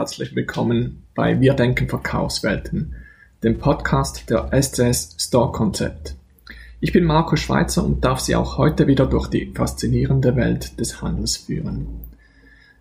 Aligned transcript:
herzlich 0.00 0.34
willkommen 0.34 1.02
bei 1.14 1.42
Wir 1.42 1.52
denken 1.52 1.86
Verkaufswelten, 1.86 2.94
dem 3.44 3.58
Podcast 3.58 4.30
der 4.30 4.48
SCS 4.50 5.16
Store 5.18 5.52
Konzept. 5.52 6.14
Ich 6.80 6.94
bin 6.94 7.04
Marco 7.04 7.36
Schweizer 7.36 7.84
und 7.84 8.02
darf 8.02 8.18
Sie 8.18 8.34
auch 8.34 8.56
heute 8.56 8.86
wieder 8.86 9.04
durch 9.04 9.26
die 9.28 9.52
faszinierende 9.54 10.36
Welt 10.36 10.80
des 10.80 11.02
Handels 11.02 11.36
führen. 11.36 11.86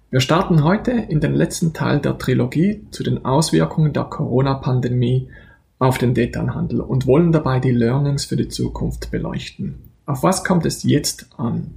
Wir 0.10 0.22
starten 0.22 0.64
heute 0.64 0.92
in 0.92 1.20
den 1.20 1.34
letzten 1.34 1.74
Teil 1.74 2.00
der 2.00 2.18
Trilogie 2.18 2.88
zu 2.92 3.04
den 3.04 3.26
Auswirkungen 3.26 3.92
der 3.92 4.06
Corona-Pandemie 4.06 5.28
auf 5.78 5.98
den 5.98 6.14
Detailhandel 6.14 6.80
und 6.80 7.06
wollen 7.06 7.34
dabei 7.34 7.60
die 7.60 7.72
Learnings 7.72 8.24
für 8.24 8.38
die 8.38 8.48
Zukunft 8.48 9.12
beleuchten. 9.12 9.92
Auf 10.06 10.24
was 10.24 10.46
kommt 10.46 10.66
es 10.66 10.84
jetzt 10.84 11.28
an? 11.38 11.72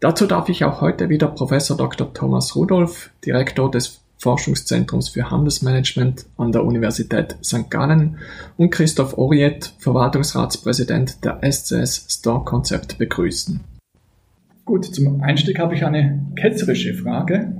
Dazu 0.00 0.26
darf 0.26 0.48
ich 0.48 0.64
auch 0.64 0.80
heute 0.80 1.10
wieder 1.10 1.26
Professor 1.26 1.76
Dr. 1.76 2.14
Thomas 2.14 2.56
Rudolph, 2.56 3.10
Direktor 3.22 3.70
des 3.70 4.00
Forschungszentrums 4.18 5.08
für 5.08 5.30
Handelsmanagement 5.30 6.26
an 6.36 6.52
der 6.52 6.64
Universität 6.64 7.36
St. 7.42 7.70
Gallen 7.70 8.18
und 8.56 8.70
Christoph 8.70 9.16
Oriet, 9.16 9.72
Verwaltungsratspräsident 9.78 11.24
der 11.24 11.40
SCS 11.42 12.06
Store 12.08 12.44
Concept 12.44 12.98
begrüßen. 12.98 13.60
Gut, 14.64 14.84
zum 14.84 15.22
Einstieg 15.22 15.58
habe 15.58 15.74
ich 15.74 15.84
eine 15.84 16.26
ketzerische 16.36 16.94
Frage. 16.94 17.56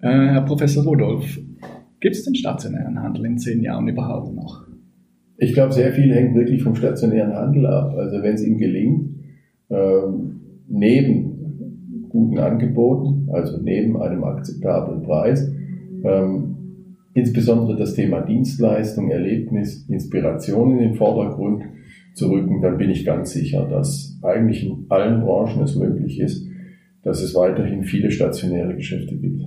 Äh, 0.00 0.08
Herr 0.08 0.42
Professor 0.42 0.84
Rudolph, 0.84 1.38
gibt 2.00 2.14
es 2.14 2.24
den 2.24 2.34
stationären 2.34 3.02
Handel 3.02 3.26
in 3.26 3.38
zehn 3.38 3.62
Jahren 3.62 3.88
überhaupt 3.88 4.34
noch? 4.34 4.66
Ich 5.38 5.52
glaube, 5.52 5.72
sehr 5.72 5.92
viel 5.92 6.14
hängt 6.14 6.34
wirklich 6.34 6.62
vom 6.62 6.74
stationären 6.74 7.34
Handel 7.34 7.66
ab. 7.66 7.94
Also 7.96 8.22
wenn 8.22 8.34
es 8.34 8.42
ihm 8.42 8.56
gelingt, 8.56 9.16
ähm, 9.68 10.40
neben 10.68 12.08
guten 12.08 12.38
Angeboten, 12.38 13.28
also 13.32 13.58
neben 13.60 14.00
einem 14.00 14.24
akzeptablen 14.24 15.02
Preis, 15.02 15.50
ähm, 16.06 16.56
insbesondere 17.14 17.76
das 17.76 17.94
Thema 17.94 18.20
Dienstleistung, 18.20 19.10
Erlebnis, 19.10 19.88
Inspiration 19.88 20.72
in 20.72 20.78
den 20.78 20.94
Vordergrund 20.94 21.64
zu 22.14 22.30
rücken, 22.30 22.62
dann 22.62 22.78
bin 22.78 22.90
ich 22.90 23.04
ganz 23.04 23.32
sicher, 23.32 23.66
dass 23.66 24.18
eigentlich 24.22 24.66
in 24.66 24.86
allen 24.88 25.20
Branchen 25.20 25.62
es 25.62 25.76
möglich 25.76 26.20
ist, 26.20 26.46
dass 27.02 27.22
es 27.22 27.34
weiterhin 27.34 27.84
viele 27.84 28.10
stationäre 28.10 28.74
Geschäfte 28.74 29.16
gibt. 29.16 29.42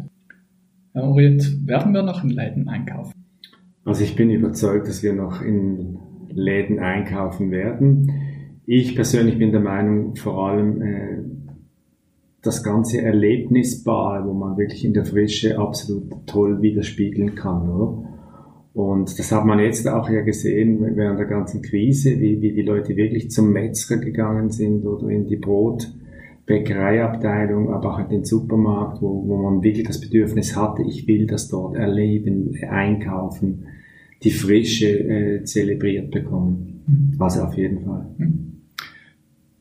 Herr 0.94 1.04
Oriet, 1.04 1.68
werden 1.68 1.94
wir 1.94 2.04
noch 2.04 2.24
in 2.24 2.30
Läden 2.30 2.68
einkaufen? 2.68 3.14
Also 3.86 4.04
ich 4.04 4.16
bin 4.16 4.30
überzeugt, 4.30 4.88
dass 4.88 5.04
wir 5.04 5.14
noch 5.14 5.42
in 5.42 5.98
Läden 6.30 6.80
einkaufen 6.80 7.52
werden. 7.52 8.12
Ich 8.66 8.96
persönlich 8.96 9.38
bin 9.40 9.52
der 9.52 9.62
Meinung, 9.62 10.16
vor 10.16 10.48
allem 10.48 10.82
äh, 10.82 11.18
das 12.42 12.64
ganze 12.64 13.02
Erlebnisbar, 13.02 14.26
wo 14.26 14.32
man 14.34 14.58
wirklich 14.58 14.86
in 14.86 14.94
der 14.94 15.04
Frische 15.06 15.60
absolut 15.60 16.26
toll 16.26 16.62
widerspiegeln 16.62 17.36
kann, 17.36 17.70
oder? 17.70 18.06
Und 18.74 19.20
das 19.20 19.32
hat 19.32 19.46
man 19.46 19.60
jetzt 19.60 19.88
auch 19.88 20.10
ja 20.10 20.22
gesehen 20.22 20.96
während 20.96 21.20
der 21.20 21.26
ganzen 21.26 21.62
Krise, 21.62 22.20
wie, 22.20 22.42
wie 22.42 22.54
die 22.54 22.62
Leute 22.62 22.96
wirklich 22.96 23.30
zum 23.30 23.52
Metzger 23.52 23.98
gegangen 23.98 24.52
sind 24.52 24.86
oder 24.86 25.10
in 25.10 25.28
die 25.28 25.36
Brotbäckereiabteilung, 25.36 27.74
aber 27.74 27.94
auch 27.94 28.00
in 28.00 28.08
den 28.10 28.24
Supermarkt, 28.26 29.02
wo, 29.02 29.28
wo 29.28 29.38
man 29.38 29.64
wirklich 29.64 29.88
das 29.88 30.00
Bedürfnis 30.00 30.56
hatte, 30.56 30.84
ich 30.84 31.08
will 31.08 31.28
das 31.28 31.50
dort 31.50 31.76
erleben, 31.76 32.56
einkaufen 32.70 33.66
die 34.24 34.32
Frische 34.32 34.88
äh, 34.88 35.44
zelebriert 35.44 36.12
bekommen. 36.12 36.84
Mhm. 36.88 37.22
Also 37.22 37.42
auf 37.42 37.56
jeden 37.56 37.82
Fall. 37.82 38.06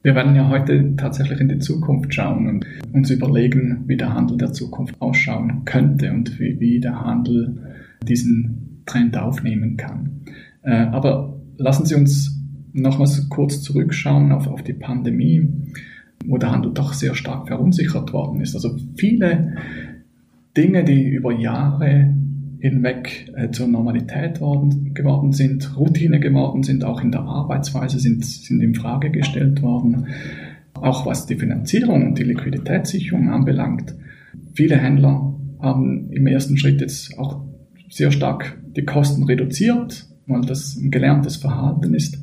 Wir 0.03 0.15
werden 0.15 0.37
ja 0.37 0.49
heute 0.49 0.95
tatsächlich 0.97 1.41
in 1.41 1.49
die 1.49 1.59
Zukunft 1.59 2.15
schauen 2.15 2.49
und 2.49 2.67
uns 2.93 3.11
überlegen, 3.11 3.85
wie 3.87 3.97
der 3.97 4.15
Handel 4.15 4.39
der 4.39 4.53
Zukunft 4.53 5.01
ausschauen 5.01 5.65
könnte 5.65 6.13
und 6.13 6.39
wie, 6.39 6.61
wie 6.61 6.81
der 6.81 7.01
Handel 7.01 7.75
diesen 8.07 8.83
Trend 8.87 9.17
aufnehmen 9.17 9.77
kann. 9.77 10.21
Äh, 10.63 10.87
aber 10.87 11.41
lassen 11.57 11.85
Sie 11.85 11.95
uns 11.95 12.41
nochmals 12.73 13.29
kurz 13.29 13.63
zurückschauen 13.63 14.33
auf, 14.33 14.47
auf 14.47 14.63
die 14.63 14.73
Pandemie, 14.73 15.49
wo 16.25 16.39
der 16.39 16.53
Handel 16.53 16.73
doch 16.73 16.93
sehr 16.93 17.15
stark 17.15 17.49
verunsichert 17.49 18.13
worden 18.13 18.41
ist. 18.41 18.55
Also 18.55 18.77
viele 18.97 19.57
Dinge, 20.57 20.85
die 20.85 21.09
über 21.09 21.33
Jahre 21.33 22.15
hinweg 22.61 23.33
äh, 23.35 23.51
zur 23.51 23.69
Normalität 23.69 24.41
worden, 24.41 24.93
geworden 24.95 25.33
sind, 25.33 25.77
Routine 25.77 26.21
geworden 26.21 26.63
sind, 26.63 26.85
auch 26.85 27.03
in 27.03 27.13
der 27.13 27.23
Arbeitsweise 27.23 27.99
sind, 27.99 28.25
sind 28.25 28.61
in 28.61 28.75
Frage 28.75 29.11
gestellt 29.11 29.63
worden. 29.63 30.07
Auch 30.75 31.07
was 31.07 31.27
die 31.27 31.37
Finanzierung 31.37 32.07
und 32.07 32.19
die 32.19 32.25
Liquiditätssicherung 32.25 33.31
anbelangt. 33.31 33.95
Viele 34.55 34.77
Händler 34.77 35.35
haben 35.61 36.11
im 36.13 36.27
ersten 36.27 36.57
Schritt 36.57 36.81
jetzt 36.81 37.19
auch 37.19 37.43
sehr 37.91 38.11
stark 38.11 38.59
die 38.77 38.85
Kosten 38.85 39.25
reduziert, 39.25 40.07
weil 40.27 40.43
das 40.43 40.77
ein 40.77 40.91
gelerntes 40.91 41.37
Verhalten 41.37 41.95
ist. 41.95 42.23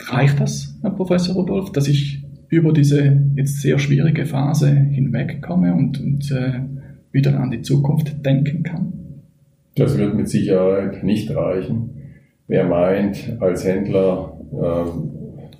Reicht 0.00 0.38
das, 0.38 0.78
Herr 0.80 0.90
Professor 0.90 1.34
Rudolph, 1.34 1.72
dass 1.72 1.88
ich 1.88 2.22
über 2.50 2.72
diese 2.72 3.20
jetzt 3.34 3.60
sehr 3.60 3.78
schwierige 3.78 4.26
Phase 4.26 4.72
hinwegkomme 4.72 5.74
und, 5.74 6.00
und 6.00 6.30
äh, 6.30 6.60
wieder 7.10 7.38
an 7.40 7.50
die 7.50 7.62
Zukunft 7.62 8.24
denken 8.24 8.62
kann? 8.62 8.97
Das 9.78 9.96
wird 9.96 10.16
mit 10.16 10.28
Sicherheit 10.28 11.04
nicht 11.04 11.34
reichen. 11.34 11.90
Wer 12.48 12.64
meint, 12.64 13.36
als 13.38 13.64
Händler 13.64 14.36
äh, 14.52 14.90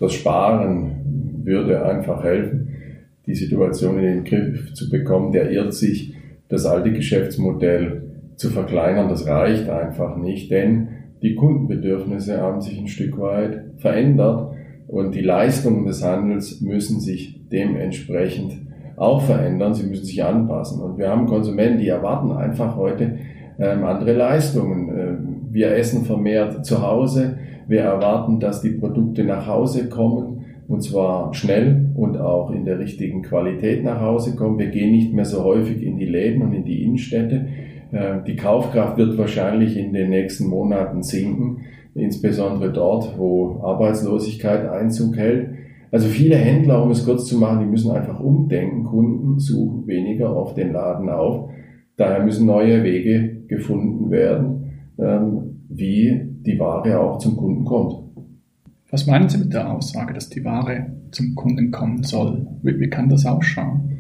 das 0.00 0.12
Sparen 0.14 1.42
würde 1.44 1.84
einfach 1.84 2.24
helfen, 2.24 2.68
die 3.26 3.34
Situation 3.34 3.98
in 3.98 4.04
den 4.04 4.24
Griff 4.24 4.74
zu 4.74 4.90
bekommen, 4.90 5.32
der 5.32 5.50
irrt 5.50 5.72
sich, 5.72 6.14
das 6.48 6.66
alte 6.66 6.92
Geschäftsmodell 6.92 8.02
zu 8.36 8.50
verkleinern. 8.50 9.08
Das 9.08 9.26
reicht 9.26 9.68
einfach 9.68 10.16
nicht, 10.16 10.50
denn 10.50 10.88
die 11.22 11.34
Kundenbedürfnisse 11.34 12.40
haben 12.40 12.60
sich 12.60 12.78
ein 12.78 12.88
Stück 12.88 13.18
weit 13.20 13.64
verändert 13.76 14.54
und 14.86 15.14
die 15.14 15.20
Leistungen 15.20 15.84
des 15.86 16.02
Handels 16.02 16.60
müssen 16.60 17.00
sich 17.00 17.38
dementsprechend 17.52 18.62
auch 18.96 19.22
verändern. 19.22 19.74
Sie 19.74 19.86
müssen 19.86 20.04
sich 20.04 20.24
anpassen. 20.24 20.80
Und 20.80 20.98
wir 20.98 21.08
haben 21.08 21.26
Konsumenten, 21.26 21.78
die 21.78 21.88
erwarten 21.88 22.32
einfach 22.32 22.76
heute 22.76 23.18
ähm, 23.58 23.84
andere 23.84 24.12
Leistungen. 24.12 24.88
Ähm, 24.88 25.36
wir 25.50 25.72
essen 25.72 26.04
vermehrt 26.04 26.64
zu 26.64 26.82
Hause. 26.82 27.38
Wir 27.66 27.80
erwarten, 27.80 28.41
dass 28.41 28.60
die 28.60 28.70
Produkte 28.70 29.24
nach 29.24 29.46
Hause 29.46 29.88
kommen 29.88 30.44
und 30.69 30.82
zwar 30.82 31.32
schnell 31.34 31.91
und 31.94 32.19
auch 32.19 32.50
in 32.50 32.66
der 32.66 32.78
richtigen 32.78 33.22
Qualität 33.22 33.82
nach 33.82 34.00
Hause 34.00 34.36
kommen. 34.36 34.58
Wir 34.58 34.69
gehen 34.69 34.92
nicht 34.92 35.12
mehr 35.12 35.24
so 35.24 35.42
häufig 35.42 35.82
in 35.82 35.96
die 35.96 36.06
Läden 36.06 36.42
und 36.42 36.52
in 36.52 36.64
die 36.64 36.84
Innenstädte. 36.84 37.46
Ähm, 37.92 38.24
die 38.26 38.36
Kaufkraft 38.36 38.98
wird 38.98 39.16
wahrscheinlich 39.16 39.76
in 39.76 39.92
den 39.92 40.10
nächsten 40.10 40.46
Monaten 40.46 41.02
sinken, 41.02 41.62
insbesondere 41.94 42.70
dort, 42.70 43.19
wo 43.19 43.60
Arbeitslosigkeit 43.62 44.69
Einzug 44.69 45.16
hält. 45.16 45.48
Also 45.90 46.06
viele 46.06 46.36
Händler, 46.36 46.82
um 46.82 46.90
es 46.90 47.06
kurz 47.06 47.25
zu 47.25 47.38
machen, 47.38 47.60
die 47.60 47.70
müssen 47.70 47.90
einfach 47.90 48.20
umdenken. 48.20 48.84
Kunden 48.84 49.38
suchen 49.38 49.86
weniger 49.86 50.36
auf 50.36 50.52
den 50.52 50.75
Laden 50.75 51.08
auf. 51.08 51.48
Daher 51.96 52.22
müssen 52.22 52.46
neue 52.46 52.84
Wege 52.84 53.38
gefunden 53.48 54.10
werden, 54.10 54.72
ähm, 54.98 55.62
wie 55.69 56.28
die 56.47 56.59
Ware 56.59 57.00
auch 57.00 57.19
zum 57.19 57.36
Kunden 57.36 57.64
kommt. 57.64 58.09
Was 58.91 59.06
meinen 59.06 59.28
Sie 59.28 59.38
mit 59.38 59.53
der 59.53 59.70
Aussage, 59.70 60.14
dass 60.14 60.31
die 60.31 60.44
Ware 60.44 60.86
zum 61.10 61.34
Kunden 61.34 61.70
kommen 61.70 62.03
soll? 62.03 62.47
Wie, 62.62 62.81
wie 62.81 62.88
kann 62.88 63.08
das 63.08 63.26
ausschauen? 63.26 63.94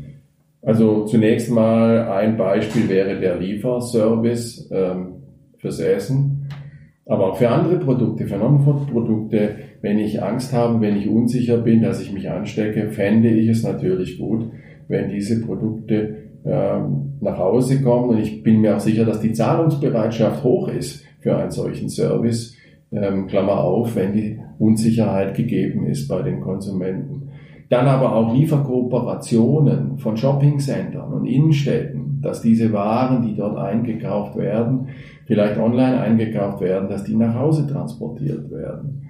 Also 0.62 1.04
zunächst 1.04 1.50
mal 1.50 2.08
ein 2.10 2.36
Beispiel 2.36 2.88
wäre 2.88 3.20
der 3.20 3.38
Lieferservice 3.38 4.70
ähm, 4.72 5.14
fürs 5.58 5.78
Essen, 5.78 6.48
aber 7.06 7.32
auch 7.32 7.36
für 7.36 7.48
andere 7.48 7.78
Produkte, 7.78 8.26
für 8.26 8.36
Non-Food-Produkte. 8.36 9.56
Wenn 9.80 9.98
ich 9.98 10.22
Angst 10.22 10.52
habe, 10.52 10.80
wenn 10.80 10.96
ich 10.96 11.08
unsicher 11.08 11.58
bin, 11.58 11.82
dass 11.82 12.02
ich 12.02 12.12
mich 12.12 12.28
anstecke, 12.28 12.90
fände 12.90 13.30
ich 13.30 13.48
es 13.48 13.62
natürlich 13.62 14.18
gut, 14.18 14.50
wenn 14.88 15.08
diese 15.10 15.40
Produkte 15.40 16.16
nach 17.20 17.38
Hause 17.38 17.82
kommen. 17.82 18.10
Und 18.10 18.18
ich 18.18 18.42
bin 18.42 18.60
mir 18.60 18.76
auch 18.76 18.80
sicher, 18.80 19.04
dass 19.04 19.20
die 19.20 19.32
Zahlungsbereitschaft 19.32 20.42
hoch 20.44 20.68
ist 20.68 21.04
für 21.20 21.36
einen 21.36 21.50
solchen 21.50 21.88
Service. 21.88 22.54
Ähm, 22.90 23.26
Klammer 23.26 23.58
auf, 23.58 23.96
wenn 23.96 24.14
die 24.14 24.38
Unsicherheit 24.58 25.34
gegeben 25.36 25.86
ist 25.86 26.08
bei 26.08 26.22
den 26.22 26.40
Konsumenten. 26.40 27.28
Dann 27.68 27.86
aber 27.86 28.14
auch 28.14 28.34
Lieferkooperationen 28.34 29.98
von 29.98 30.16
Shoppingcentern 30.16 31.12
und 31.12 31.26
Innenstädten, 31.26 32.20
dass 32.22 32.40
diese 32.40 32.72
Waren, 32.72 33.26
die 33.26 33.36
dort 33.36 33.58
eingekauft 33.58 34.36
werden, 34.36 34.88
vielleicht 35.26 35.58
online 35.58 36.00
eingekauft 36.00 36.62
werden, 36.62 36.88
dass 36.88 37.04
die 37.04 37.14
nach 37.14 37.34
Hause 37.34 37.66
transportiert 37.66 38.50
werden. 38.50 39.07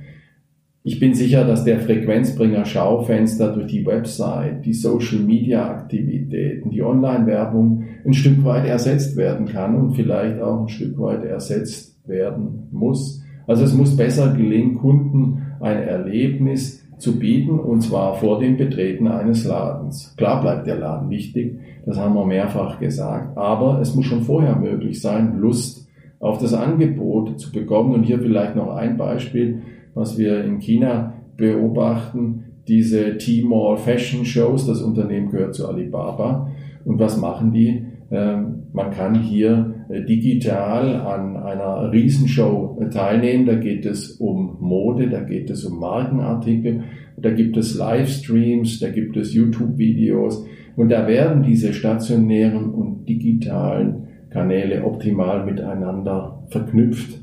Ich 0.85 1.01
bin 1.01 1.13
sicher, 1.13 1.45
dass 1.45 1.65
der 1.65 1.81
Frequenzbringer 1.81 2.65
Schaufenster 2.65 3.53
durch 3.53 3.67
die 3.67 3.85
Website, 3.85 4.65
die 4.65 4.73
Social 4.73 5.19
Media 5.19 5.69
Aktivitäten, 5.69 6.71
die 6.71 6.83
Online-Werbung 6.83 7.85
ein 8.07 8.15
Stück 8.15 8.45
weit 8.45 8.67
ersetzt 8.67 9.17
werden 9.17 9.47
kann 9.47 9.75
und 9.75 9.95
vielleicht 9.95 10.41
auch 10.41 10.63
ein 10.63 10.69
Stück 10.69 10.99
weit 10.99 11.25
ersetzt 11.25 11.99
werden 12.09 12.69
muss. 12.71 13.23
Also 13.47 13.65
es 13.65 13.75
muss 13.75 13.97
besser 13.97 14.35
gelingen, 14.35 14.77
Kunden 14.77 15.43
ein 15.61 15.83
Erlebnis 15.83 16.85
zu 16.99 17.19
bieten, 17.19 17.59
und 17.59 17.81
zwar 17.81 18.15
vor 18.15 18.39
dem 18.39 18.57
Betreten 18.57 19.09
eines 19.09 19.45
Ladens. 19.45 20.15
Klar 20.17 20.41
bleibt 20.41 20.67
der 20.67 20.77
Laden 20.77 21.11
wichtig, 21.11 21.59
das 21.87 21.99
haben 21.99 22.15
wir 22.15 22.27
mehrfach 22.27 22.79
gesagt, 22.79 23.37
aber 23.37 23.81
es 23.81 23.95
muss 23.95 24.07
schon 24.07 24.23
vorher 24.23 24.57
möglich 24.57 25.01
sein, 25.01 25.39
Lust 25.39 25.89
auf 26.21 26.39
das 26.39 26.53
Angebot 26.53 27.39
zu 27.41 27.53
bekommen. 27.53 27.95
Und 27.95 28.03
hier 28.03 28.19
vielleicht 28.19 28.57
noch 28.57 28.75
ein 28.75 28.97
Beispiel, 28.97 29.63
was 29.99 30.17
wir 30.17 30.45
in 30.45 30.61
China 30.61 31.15
beobachten, 31.37 32.45
diese 32.69 33.19
Tmall 33.19 33.79
Fashion 33.79 34.25
Shows, 34.25 34.67
das 34.67 34.81
Unternehmen 34.81 35.31
gehört 35.31 35.55
zu 35.55 35.67
Alibaba. 35.67 36.53
Und 36.85 36.99
was 37.01 37.19
machen 37.19 37.53
die? 37.53 37.85
Ähm, 38.11 38.63
man 38.73 38.91
kann 38.91 39.21
hier 39.21 39.75
äh, 39.89 40.05
digital 40.05 40.95
an 40.97 41.37
einer 41.37 41.91
Riesenshow 41.91 42.81
teilnehmen. 42.93 43.47
Da 43.47 43.55
geht 43.57 43.87
es 43.87 44.13
um 44.13 44.57
Mode, 44.61 45.09
da 45.09 45.21
geht 45.21 45.51
es 45.51 45.65
um 45.65 45.81
Markenartikel, 45.81 46.85
da 47.17 47.31
gibt 47.31 47.57
es 47.57 47.77
Livestreams, 47.77 48.79
da 48.79 48.91
gibt 48.91 49.17
es 49.17 49.35
YouTube-Videos 49.35 50.47
und 50.77 50.91
da 50.91 51.09
werden 51.09 51.43
diese 51.43 51.73
stationären 51.73 52.71
und 52.71 53.09
digitalen 53.09 54.07
Kanäle 54.31 54.85
optimal 54.85 55.45
miteinander 55.45 56.45
verknüpft. 56.51 57.19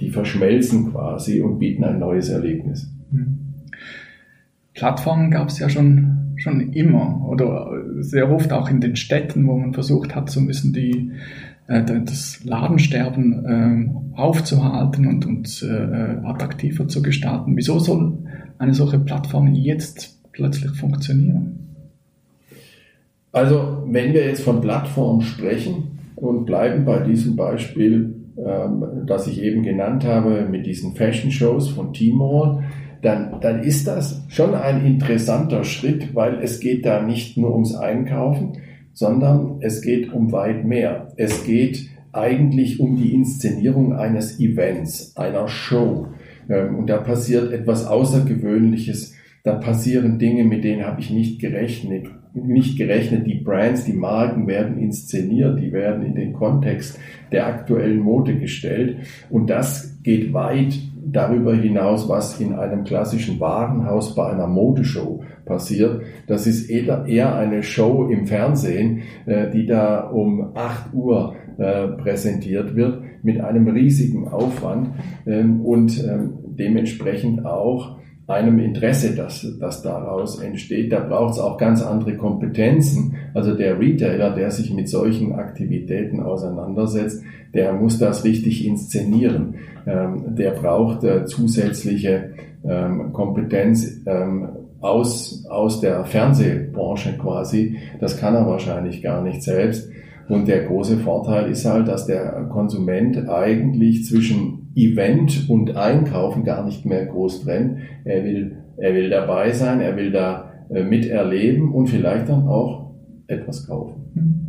Die 0.00 0.10
verschmelzen 0.10 0.92
quasi 0.92 1.40
und 1.40 1.58
bieten 1.58 1.84
ein 1.84 1.98
neues 1.98 2.28
Erlebnis. 2.28 2.90
Mhm. 3.10 3.38
Plattformen 4.74 5.30
gab 5.30 5.48
es 5.48 5.58
ja 5.58 5.68
schon, 5.68 6.34
schon 6.36 6.72
immer 6.72 7.26
oder 7.28 7.72
sehr 8.00 8.30
oft 8.30 8.52
auch 8.52 8.70
in 8.70 8.80
den 8.80 8.94
Städten, 8.94 9.46
wo 9.46 9.58
man 9.58 9.74
versucht 9.74 10.14
hat, 10.14 10.30
so 10.30 10.38
ein 10.38 10.46
bisschen 10.46 10.72
die, 10.72 11.10
äh, 11.66 11.82
das 11.84 12.44
Ladensterben 12.44 13.44
äh, 14.14 14.16
aufzuhalten 14.16 15.06
und, 15.06 15.26
und 15.26 15.62
äh, 15.68 16.24
attraktiver 16.24 16.86
zu 16.86 17.02
gestalten. 17.02 17.56
Wieso 17.56 17.80
soll 17.80 18.18
eine 18.58 18.74
solche 18.74 19.00
Plattform 19.00 19.52
jetzt 19.52 20.20
plötzlich 20.32 20.70
funktionieren? 20.72 21.58
Also 23.32 23.84
wenn 23.86 24.14
wir 24.14 24.26
jetzt 24.26 24.42
von 24.42 24.60
Plattformen 24.60 25.22
sprechen 25.22 25.98
und 26.16 26.46
bleiben 26.46 26.84
bei 26.84 27.00
diesem 27.00 27.36
Beispiel, 27.36 28.14
ähm, 28.44 29.04
das 29.06 29.26
ich 29.26 29.42
eben 29.42 29.62
genannt 29.62 30.04
habe, 30.04 30.46
mit 30.50 30.66
diesen 30.66 30.94
Fashion 30.94 31.30
Shows 31.30 31.68
von 31.68 31.92
Timor, 31.92 32.62
dann, 33.02 33.40
dann 33.40 33.62
ist 33.62 33.86
das 33.86 34.24
schon 34.28 34.54
ein 34.54 34.84
interessanter 34.84 35.64
Schritt, 35.64 36.14
weil 36.14 36.40
es 36.42 36.60
geht 36.60 36.84
da 36.84 37.02
nicht 37.02 37.36
nur 37.36 37.52
ums 37.52 37.74
Einkaufen, 37.74 38.58
sondern 38.92 39.58
es 39.60 39.82
geht 39.82 40.12
um 40.12 40.32
weit 40.32 40.64
mehr. 40.64 41.12
Es 41.16 41.44
geht 41.44 41.88
eigentlich 42.12 42.80
um 42.80 42.96
die 42.96 43.14
Inszenierung 43.14 43.94
eines 43.94 44.40
Events, 44.40 45.16
einer 45.16 45.46
Show. 45.46 46.08
Ähm, 46.48 46.76
und 46.76 46.88
da 46.88 46.98
passiert 46.98 47.52
etwas 47.52 47.86
Außergewöhnliches. 47.86 49.14
Da 49.44 49.54
passieren 49.54 50.18
Dinge, 50.18 50.44
mit 50.44 50.64
denen 50.64 50.84
habe 50.84 51.00
ich 51.00 51.10
nicht 51.10 51.40
gerechnet. 51.40 52.06
Nicht 52.34 52.76
gerechnet. 52.76 53.26
Die 53.26 53.34
Brands, 53.34 53.84
die 53.84 53.92
Marken 53.92 54.46
werden 54.46 54.78
inszeniert, 54.78 55.58
die 55.60 55.72
werden 55.72 56.04
in 56.04 56.14
den 56.14 56.32
Kontext 56.32 56.98
der 57.32 57.46
aktuellen 57.46 58.00
Mode 58.00 58.38
gestellt. 58.38 58.98
Und 59.30 59.48
das 59.48 59.98
geht 60.02 60.32
weit 60.32 60.78
darüber 61.12 61.54
hinaus, 61.54 62.08
was 62.08 62.40
in 62.40 62.52
einem 62.54 62.84
klassischen 62.84 63.40
Warenhaus 63.40 64.14
bei 64.14 64.30
einer 64.30 64.46
Modeshow 64.46 65.22
passiert. 65.44 66.02
Das 66.26 66.46
ist 66.46 66.68
eher 66.68 67.34
eine 67.36 67.62
Show 67.62 68.08
im 68.10 68.26
Fernsehen, 68.26 69.02
äh, 69.26 69.50
die 69.50 69.66
da 69.66 70.00
um 70.00 70.52
8 70.54 70.92
Uhr 70.92 71.34
äh, 71.58 71.88
präsentiert 71.88 72.76
wird 72.76 73.02
mit 73.22 73.40
einem 73.40 73.68
riesigen 73.68 74.28
Aufwand 74.28 74.90
ähm, 75.26 75.60
und 75.62 76.04
ähm, 76.04 76.34
dementsprechend 76.46 77.44
auch 77.44 77.97
einem 78.28 78.58
Interesse, 78.58 79.14
das, 79.14 79.46
das 79.58 79.82
daraus 79.82 80.38
entsteht. 80.38 80.92
Da 80.92 81.00
braucht 81.00 81.34
es 81.34 81.40
auch 81.40 81.56
ganz 81.56 81.82
andere 81.82 82.14
Kompetenzen. 82.16 83.16
Also 83.32 83.54
der 83.54 83.80
Retailer, 83.80 84.34
der 84.34 84.50
sich 84.50 84.72
mit 84.72 84.88
solchen 84.88 85.32
Aktivitäten 85.32 86.20
auseinandersetzt, 86.20 87.22
der 87.54 87.72
muss 87.72 87.98
das 87.98 88.24
richtig 88.24 88.66
inszenieren. 88.66 89.54
Ähm, 89.86 90.36
der 90.36 90.50
braucht 90.50 91.04
äh, 91.04 91.24
zusätzliche 91.24 92.34
ähm, 92.64 93.14
Kompetenz 93.14 94.02
ähm, 94.06 94.50
aus, 94.80 95.46
aus 95.48 95.80
der 95.80 96.04
Fernsehbranche 96.04 97.16
quasi. 97.16 97.78
Das 97.98 98.18
kann 98.18 98.34
er 98.34 98.46
wahrscheinlich 98.46 99.02
gar 99.02 99.22
nicht 99.22 99.42
selbst. 99.42 99.88
Und 100.28 100.46
der 100.46 100.64
große 100.64 100.98
Vorteil 100.98 101.50
ist 101.50 101.64
halt, 101.64 101.88
dass 101.88 102.06
der 102.06 102.48
Konsument 102.50 103.28
eigentlich 103.28 104.04
zwischen 104.04 104.72
Event 104.74 105.48
und 105.48 105.76
Einkaufen 105.76 106.44
gar 106.44 106.64
nicht 106.64 106.84
mehr 106.84 107.06
groß 107.06 107.44
trennt. 107.44 107.78
Er 108.04 108.24
will, 108.24 108.56
er 108.76 108.94
will 108.94 109.08
dabei 109.08 109.52
sein, 109.52 109.80
er 109.80 109.96
will 109.96 110.12
da 110.12 110.52
äh, 110.70 110.84
miterleben 110.84 111.72
und 111.72 111.88
vielleicht 111.88 112.28
dann 112.28 112.46
auch 112.46 112.94
etwas 113.26 113.66
kaufen. 113.66 113.94
Mhm. 114.14 114.48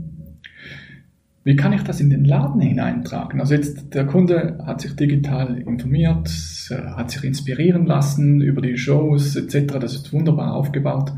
Wie 1.45 1.55
kann 1.55 1.73
ich 1.73 1.83
das 1.83 2.01
in 2.01 2.09
den 2.09 2.25
Laden 2.25 2.59
hineintragen? 2.59 3.39
Also 3.39 3.55
jetzt 3.55 3.93
der 3.93 4.05
Kunde 4.05 4.59
hat 4.65 4.81
sich 4.81 4.95
digital 4.95 5.57
informiert, 5.57 6.29
hat 6.69 7.09
sich 7.09 7.23
inspirieren 7.23 7.85
lassen 7.85 8.41
über 8.41 8.61
die 8.61 8.77
Shows 8.77 9.35
etc. 9.35 9.79
Das 9.79 9.95
ist 9.95 10.11
wunderbar 10.11 10.53
aufgebaut. 10.53 11.13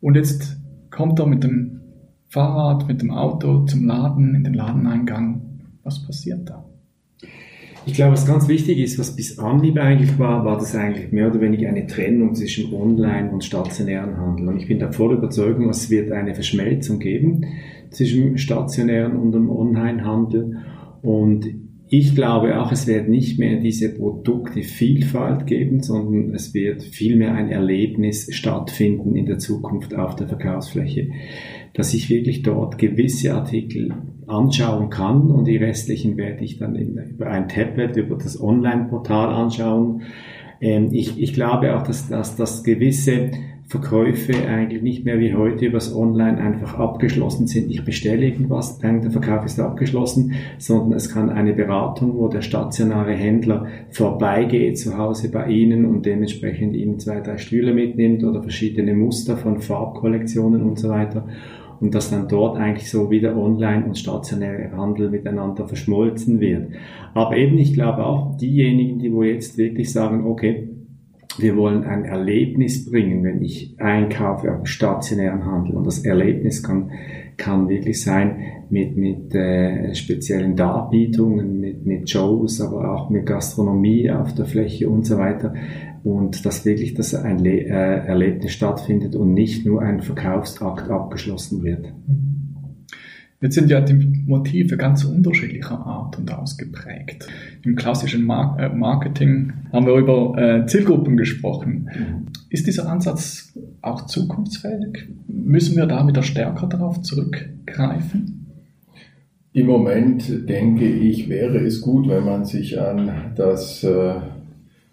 Und 0.00 0.14
jetzt 0.14 0.56
kommt 0.90 1.18
er 1.18 1.26
mit 1.26 1.42
dem 1.42 1.79
Fahrrad, 2.30 2.86
mit 2.86 3.02
dem 3.02 3.10
Auto 3.10 3.64
zum 3.64 3.86
Laden, 3.86 4.36
in 4.36 4.44
den 4.44 4.54
Ladeneingang. 4.54 5.42
Was 5.82 6.06
passiert 6.06 6.48
da? 6.48 6.64
Ich 7.86 7.94
glaube, 7.94 8.12
was 8.12 8.24
ganz 8.24 8.46
wichtig 8.46 8.78
ist, 8.78 9.00
was 9.00 9.16
bis 9.16 9.40
Anlieb 9.40 9.76
eigentlich 9.78 10.16
war, 10.16 10.44
war 10.44 10.56
das 10.56 10.76
eigentlich 10.76 11.10
mehr 11.10 11.28
oder 11.28 11.40
weniger 11.40 11.68
eine 11.68 11.88
Trennung 11.88 12.36
zwischen 12.36 12.72
Online- 12.72 13.30
und 13.32 13.42
stationären 13.42 14.16
Handel. 14.16 14.46
Und 14.46 14.58
ich 14.58 14.68
bin 14.68 14.78
da 14.78 14.92
voll 14.92 15.14
Überzeugung, 15.14 15.68
es 15.70 15.90
wird 15.90 16.12
eine 16.12 16.34
Verschmelzung 16.34 17.00
geben 17.00 17.46
zwischen 17.90 18.38
stationären 18.38 19.16
und 19.16 19.32
dem 19.32 19.50
Online-Handel. 19.50 20.58
Und 21.02 21.46
ich 21.92 22.14
glaube 22.14 22.60
auch, 22.60 22.70
es 22.70 22.86
wird 22.86 23.08
nicht 23.08 23.40
mehr 23.40 23.58
diese 23.58 23.92
Produktevielfalt 23.92 25.48
geben, 25.48 25.82
sondern 25.82 26.32
es 26.34 26.54
wird 26.54 26.84
vielmehr 26.84 27.34
ein 27.34 27.50
Erlebnis 27.50 28.32
stattfinden 28.32 29.16
in 29.16 29.26
der 29.26 29.38
Zukunft 29.38 29.96
auf 29.96 30.14
der 30.14 30.28
Verkaufsfläche, 30.28 31.10
dass 31.74 31.92
ich 31.92 32.08
wirklich 32.08 32.42
dort 32.42 32.78
gewisse 32.78 33.34
Artikel 33.34 33.92
anschauen 34.28 34.88
kann 34.88 35.32
und 35.32 35.46
die 35.46 35.56
restlichen 35.56 36.16
werde 36.16 36.44
ich 36.44 36.58
dann 36.58 36.76
über 36.76 37.26
ein 37.26 37.48
Tablet, 37.48 37.96
über 37.96 38.14
das 38.14 38.40
Online-Portal 38.40 39.28
anschauen. 39.34 40.02
Ähm, 40.60 40.90
ich, 40.92 41.20
ich 41.20 41.32
glaube 41.32 41.76
auch, 41.76 41.82
dass, 41.82 42.08
dass, 42.08 42.36
dass 42.36 42.62
gewisse 42.62 43.32
Verkäufe 43.70 44.32
eigentlich 44.48 44.82
nicht 44.82 45.04
mehr 45.04 45.20
wie 45.20 45.32
heute 45.32 45.66
übers 45.66 45.94
Online 45.94 46.38
einfach 46.38 46.76
abgeschlossen 46.76 47.46
sind. 47.46 47.70
Ich 47.70 47.84
bestelle 47.84 48.26
irgendwas, 48.26 48.80
denke, 48.80 49.02
der 49.02 49.10
Verkauf 49.12 49.46
ist 49.46 49.60
abgeschlossen, 49.60 50.32
sondern 50.58 50.94
es 50.94 51.14
kann 51.14 51.30
eine 51.30 51.52
Beratung, 51.52 52.18
wo 52.18 52.26
der 52.26 52.42
stationäre 52.42 53.12
Händler 53.12 53.68
vorbeigeht 53.90 54.76
zu 54.76 54.98
Hause 54.98 55.30
bei 55.30 55.46
Ihnen 55.46 55.84
und 55.84 56.04
dementsprechend 56.04 56.74
Ihnen 56.74 56.98
zwei, 56.98 57.20
drei 57.20 57.38
Stühle 57.38 57.72
mitnimmt 57.72 58.24
oder 58.24 58.42
verschiedene 58.42 58.92
Muster 58.92 59.36
von 59.36 59.60
Farbkollektionen 59.60 60.62
und 60.62 60.76
so 60.80 60.88
weiter 60.88 61.28
und 61.80 61.94
dass 61.94 62.10
dann 62.10 62.26
dort 62.26 62.58
eigentlich 62.58 62.90
so 62.90 63.08
wieder 63.08 63.36
online 63.36 63.84
und 63.84 63.96
stationäre 63.96 64.76
Handel 64.76 65.10
miteinander 65.10 65.68
verschmolzen 65.68 66.40
wird. 66.40 66.72
Aber 67.14 67.36
eben, 67.36 67.56
ich 67.56 67.72
glaube 67.74 68.04
auch 68.04 68.36
diejenigen, 68.36 68.98
die 68.98 69.12
wo 69.12 69.22
jetzt 69.22 69.56
wirklich 69.58 69.92
sagen, 69.92 70.26
okay, 70.26 70.68
wir 71.38 71.56
wollen 71.56 71.84
ein 71.84 72.04
Erlebnis 72.04 72.90
bringen, 72.90 73.22
wenn 73.24 73.42
ich 73.42 73.74
einkaufe 73.78 74.50
am 74.50 74.66
stationären 74.66 75.44
Handel. 75.44 75.76
Und 75.76 75.86
das 75.86 76.04
Erlebnis 76.04 76.62
kann, 76.62 76.90
kann 77.36 77.68
wirklich 77.68 78.02
sein 78.02 78.36
mit, 78.68 78.96
mit 78.96 79.34
äh, 79.34 79.94
speziellen 79.94 80.56
Darbietungen, 80.56 81.60
mit, 81.60 81.86
mit 81.86 82.10
Shows, 82.10 82.60
aber 82.60 82.92
auch 82.92 83.10
mit 83.10 83.26
Gastronomie 83.26 84.10
auf 84.10 84.34
der 84.34 84.46
Fläche 84.46 84.88
und 84.88 85.06
so 85.06 85.18
weiter. 85.18 85.54
Und 86.02 86.44
dass 86.44 86.64
wirklich 86.64 86.94
das 86.94 87.14
ein 87.14 87.38
Le 87.38 87.60
äh, 87.60 88.06
Erlebnis 88.06 88.52
stattfindet 88.52 89.14
und 89.14 89.34
nicht 89.34 89.66
nur 89.66 89.82
ein 89.82 90.00
Verkaufsakt 90.00 90.90
abgeschlossen 90.90 91.62
wird. 91.62 91.92
Mhm. 92.06 92.29
Jetzt 93.42 93.54
sind 93.54 93.70
ja 93.70 93.80
die 93.80 93.94
Motive 94.26 94.76
ganz 94.76 95.02
unterschiedlicher 95.04 95.78
Art 95.78 96.18
und 96.18 96.30
ausgeprägt. 96.30 97.26
Im 97.64 97.74
klassischen 97.74 98.28
äh, 98.28 98.68
Marketing 98.68 99.52
haben 99.72 99.86
wir 99.86 99.94
über 99.94 100.36
äh, 100.36 100.66
Zielgruppen 100.66 101.16
gesprochen. 101.16 101.88
Mhm. 101.90 102.26
Ist 102.50 102.66
dieser 102.66 102.90
Ansatz 102.90 103.54
auch 103.80 104.04
zukunftsfähig? 104.04 105.08
Müssen 105.26 105.76
wir 105.76 105.86
da 105.86 106.06
wieder 106.06 106.22
stärker 106.22 106.66
darauf 106.66 107.00
zurückgreifen? 107.00 108.46
Im 109.54 109.66
Moment 109.66 110.48
denke 110.48 110.86
ich, 110.86 111.30
wäre 111.30 111.58
es 111.58 111.80
gut, 111.80 112.08
wenn 112.08 112.24
man 112.24 112.44
sich 112.44 112.78
an 112.78 113.32
das 113.36 113.82
äh, 113.82 114.16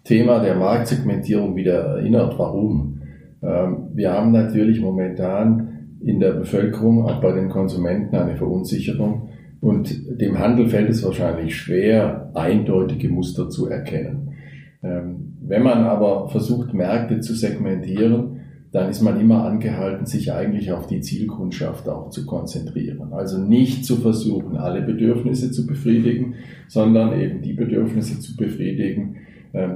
Thema 0.04 0.40
der 0.40 0.56
Marktsegmentierung 0.56 1.54
wieder 1.54 1.74
erinnert. 1.74 2.38
Warum? 2.38 3.02
Ähm, 3.42 3.88
wir 3.92 4.10
haben 4.10 4.32
natürlich 4.32 4.80
momentan 4.80 5.77
in 6.00 6.20
der 6.20 6.32
Bevölkerung, 6.32 7.04
auch 7.04 7.20
bei 7.20 7.32
den 7.32 7.48
Konsumenten 7.48 8.14
eine 8.16 8.36
Verunsicherung. 8.36 9.30
Und 9.60 10.20
dem 10.20 10.38
Handel 10.38 10.68
fällt 10.68 10.88
es 10.90 11.04
wahrscheinlich 11.04 11.56
schwer, 11.56 12.30
eindeutige 12.34 13.08
Muster 13.08 13.50
zu 13.50 13.68
erkennen. 13.68 14.34
Ähm, 14.82 15.34
Wenn 15.40 15.62
man 15.62 15.84
aber 15.84 16.28
versucht, 16.28 16.72
Märkte 16.74 17.20
zu 17.20 17.34
segmentieren, 17.34 18.38
dann 18.70 18.90
ist 18.90 19.00
man 19.00 19.18
immer 19.18 19.44
angehalten, 19.44 20.04
sich 20.04 20.32
eigentlich 20.32 20.72
auf 20.72 20.86
die 20.86 21.00
Zielkundschaft 21.00 21.88
auch 21.88 22.10
zu 22.10 22.26
konzentrieren. 22.26 23.12
Also 23.12 23.38
nicht 23.38 23.84
zu 23.84 23.96
versuchen, 23.96 24.56
alle 24.56 24.82
Bedürfnisse 24.82 25.50
zu 25.50 25.66
befriedigen, 25.66 26.34
sondern 26.68 27.18
eben 27.18 27.40
die 27.40 27.54
Bedürfnisse 27.54 28.20
zu 28.20 28.36
befriedigen, 28.36 29.16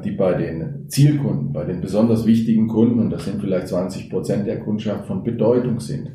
die 0.04 0.10
bei 0.10 0.34
den 0.34 0.88
Zielkunden, 0.88 1.52
bei 1.52 1.64
den 1.64 1.80
besonders 1.80 2.26
wichtigen 2.26 2.68
Kunden, 2.68 3.00
und 3.00 3.10
das 3.10 3.24
sind 3.24 3.40
vielleicht 3.40 3.68
20 3.68 4.10
Prozent 4.10 4.46
der 4.46 4.60
Kundschaft, 4.60 5.06
von 5.06 5.24
Bedeutung 5.24 5.80
sind. 5.80 6.10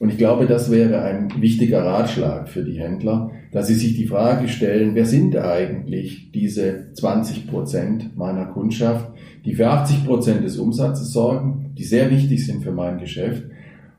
Und 0.00 0.10
ich 0.10 0.18
glaube, 0.18 0.46
das 0.46 0.70
wäre 0.70 1.02
ein 1.02 1.28
wichtiger 1.40 1.84
Ratschlag 1.84 2.48
für 2.48 2.62
die 2.62 2.78
Händler, 2.78 3.32
dass 3.50 3.66
sie 3.66 3.74
sich 3.74 3.96
die 3.96 4.06
Frage 4.06 4.46
stellen, 4.46 4.94
wer 4.94 5.06
sind 5.06 5.36
eigentlich 5.36 6.30
diese 6.32 6.92
20 6.92 7.48
Prozent 7.48 8.16
meiner 8.16 8.46
Kundschaft, 8.46 9.10
die 9.44 9.54
für 9.54 9.68
80 9.68 10.06
Prozent 10.06 10.44
des 10.44 10.58
Umsatzes 10.58 11.12
sorgen, 11.12 11.72
die 11.76 11.84
sehr 11.84 12.10
wichtig 12.10 12.46
sind 12.46 12.62
für 12.62 12.72
mein 12.72 12.98
Geschäft. 12.98 13.44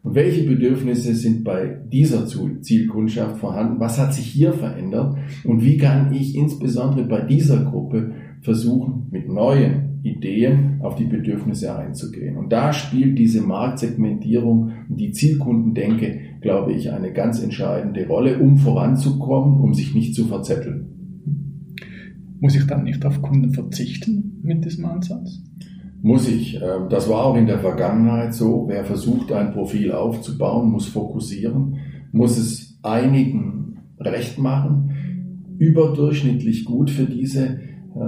Und 0.01 0.15
welche 0.15 0.43
Bedürfnisse 0.43 1.13
sind 1.13 1.43
bei 1.43 1.77
dieser 1.91 2.25
Zielkundschaft 2.25 3.37
vorhanden? 3.37 3.81
Was 3.81 3.99
hat 3.99 4.13
sich 4.13 4.27
hier 4.27 4.53
verändert? 4.53 5.17
Und 5.43 5.61
wie 5.65 5.77
kann 5.77 6.13
ich 6.13 6.35
insbesondere 6.35 7.05
bei 7.05 7.21
dieser 7.21 7.65
Gruppe 7.65 8.13
versuchen, 8.41 9.07
mit 9.11 9.27
neuen 9.27 9.99
Ideen 10.03 10.79
auf 10.81 10.95
die 10.95 11.05
Bedürfnisse 11.05 11.75
einzugehen. 11.75 12.37
Und 12.37 12.51
da 12.51 12.71
spielt 12.71 13.19
diese 13.19 13.41
Marktsegmentierung 13.41 14.71
und 14.89 14.99
die 14.99 15.11
Zielkundendenke, 15.11 16.19
glaube 16.41 16.73
ich, 16.73 16.91
eine 16.91 17.11
ganz 17.11 17.43
entscheidende 17.43 18.07
Rolle, 18.07 18.39
um 18.39 18.57
voranzukommen, 18.57 19.59
um 19.59 19.73
sich 19.73 19.93
nicht 19.93 20.15
zu 20.15 20.25
verzetteln. 20.25 20.87
Muss 22.39 22.55
ich 22.55 22.65
dann 22.65 22.83
nicht 22.83 23.05
auf 23.05 23.21
Kunden 23.21 23.51
verzichten 23.51 24.39
mit 24.41 24.63
diesem 24.63 24.85
Ansatz? 24.85 25.41
Muss 26.01 26.29
ich. 26.29 26.55
Ähm, 26.55 26.87
das 26.89 27.09
war 27.09 27.25
auch 27.25 27.35
in 27.35 27.45
der 27.45 27.59
Vergangenheit 27.59 28.33
so. 28.33 28.65
Wer 28.69 28.85
versucht, 28.85 29.33
ein 29.33 29.51
Profil 29.51 29.91
aufzubauen, 29.91 30.71
muss 30.71 30.87
fokussieren, 30.87 31.75
muss 32.13 32.37
es 32.37 32.79
einigen 32.81 33.79
recht 33.99 34.39
machen, 34.39 35.55
überdurchschnittlich 35.57 36.63
gut 36.63 36.89
für 36.89 37.03
diese 37.03 37.59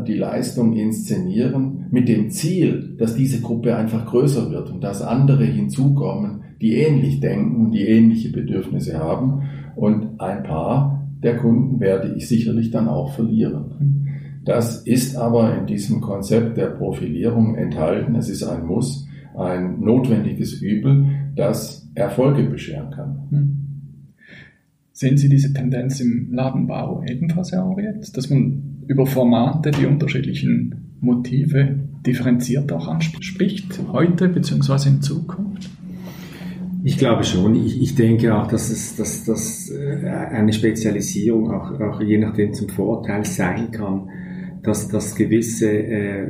die 0.07 0.15
Leistung 0.15 0.73
inszenieren 0.73 1.87
mit 1.91 2.07
dem 2.07 2.29
Ziel, 2.29 2.95
dass 2.97 3.15
diese 3.15 3.41
Gruppe 3.41 3.75
einfach 3.75 4.05
größer 4.05 4.51
wird 4.51 4.69
und 4.71 4.83
dass 4.83 5.01
andere 5.01 5.45
hinzukommen, 5.45 6.43
die 6.61 6.75
ähnlich 6.75 7.19
denken 7.19 7.71
die 7.71 7.87
ähnliche 7.87 8.31
Bedürfnisse 8.31 8.99
haben. 8.99 9.43
Und 9.75 10.19
ein 10.19 10.43
paar 10.43 11.07
der 11.23 11.37
Kunden 11.37 11.79
werde 11.79 12.13
ich 12.15 12.27
sicherlich 12.27 12.71
dann 12.71 12.87
auch 12.87 13.13
verlieren. 13.13 14.07
Das 14.45 14.83
ist 14.83 15.15
aber 15.15 15.57
in 15.57 15.67
diesem 15.67 16.01
Konzept 16.01 16.57
der 16.57 16.67
Profilierung 16.67 17.55
enthalten. 17.55 18.15
Es 18.15 18.29
ist 18.29 18.43
ein 18.43 18.65
Muss, 18.65 19.07
ein 19.35 19.79
notwendiges 19.81 20.61
Übel, 20.61 21.05
das 21.35 21.89
Erfolge 21.93 22.43
bescheren 22.43 22.91
kann. 22.91 23.61
Sehen 24.93 25.17
Sie 25.17 25.29
diese 25.29 25.53
Tendenz 25.53 25.99
im 25.99 26.31
Ladenbau 26.31 27.03
ebenfalls, 27.07 27.51
Herr 27.51 27.63
Auriet, 27.63 28.15
dass 28.15 28.29
man 28.29 28.70
über 28.91 29.05
Formate 29.05 29.71
die 29.71 29.85
unterschiedlichen 29.85 30.97
Motive 30.99 31.79
differenziert 32.05 32.73
auch 32.73 32.89
anspricht, 32.89 33.79
heute 33.93 34.27
bzw. 34.27 34.89
in 34.89 35.01
Zukunft? 35.01 35.69
Ich 36.83 36.97
glaube 36.97 37.23
schon. 37.23 37.55
Ich, 37.55 37.81
ich 37.81 37.95
denke 37.95 38.35
auch, 38.35 38.47
dass 38.47 38.69
es 38.69 38.97
dass, 38.97 39.23
dass 39.23 39.69
äh, 39.69 40.05
eine 40.07 40.51
Spezialisierung 40.51 41.51
auch, 41.51 41.79
auch 41.79 42.01
je 42.01 42.17
nachdem 42.17 42.53
zum 42.53 42.67
Vorteil 42.67 43.23
sein 43.23 43.71
kann, 43.71 44.09
dass 44.61 44.89
das 44.89 45.15
gewisse, 45.15 45.71
äh, 45.71 46.27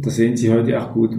das 0.00 0.16
sehen 0.16 0.36
Sie 0.36 0.50
heute 0.50 0.82
auch 0.82 0.94
gut, 0.94 1.16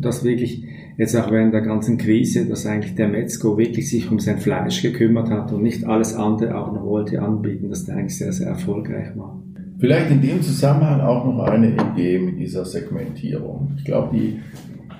dass 0.00 0.24
wirklich 0.24 0.64
jetzt 0.96 1.14
auch 1.14 1.30
während 1.30 1.54
der 1.54 1.60
ganzen 1.60 1.96
Krise, 1.96 2.44
dass 2.46 2.66
eigentlich 2.66 2.96
der 2.96 3.06
Metzger 3.06 3.56
wirklich 3.56 3.88
sich 3.88 4.10
um 4.10 4.18
sein 4.18 4.38
Fleisch 4.38 4.82
gekümmert 4.82 5.30
hat 5.30 5.52
und 5.52 5.62
nicht 5.62 5.84
alles 5.84 6.14
andere 6.14 6.58
auch 6.58 6.72
noch 6.72 6.84
wollte 6.84 7.22
anbieten, 7.22 7.68
dass 7.68 7.84
der 7.84 7.98
eigentlich 7.98 8.18
sehr, 8.18 8.32
sehr 8.32 8.48
erfolgreich 8.48 9.16
war. 9.16 9.40
Vielleicht 9.78 10.10
in 10.10 10.20
dem 10.20 10.42
Zusammenhang 10.42 11.00
auch 11.00 11.24
noch 11.24 11.44
eine 11.44 11.72
Idee 11.72 12.18
mit 12.18 12.38
dieser 12.38 12.64
Segmentierung. 12.64 13.74
Ich 13.76 13.84
glaube, 13.84 14.16
die 14.16 14.40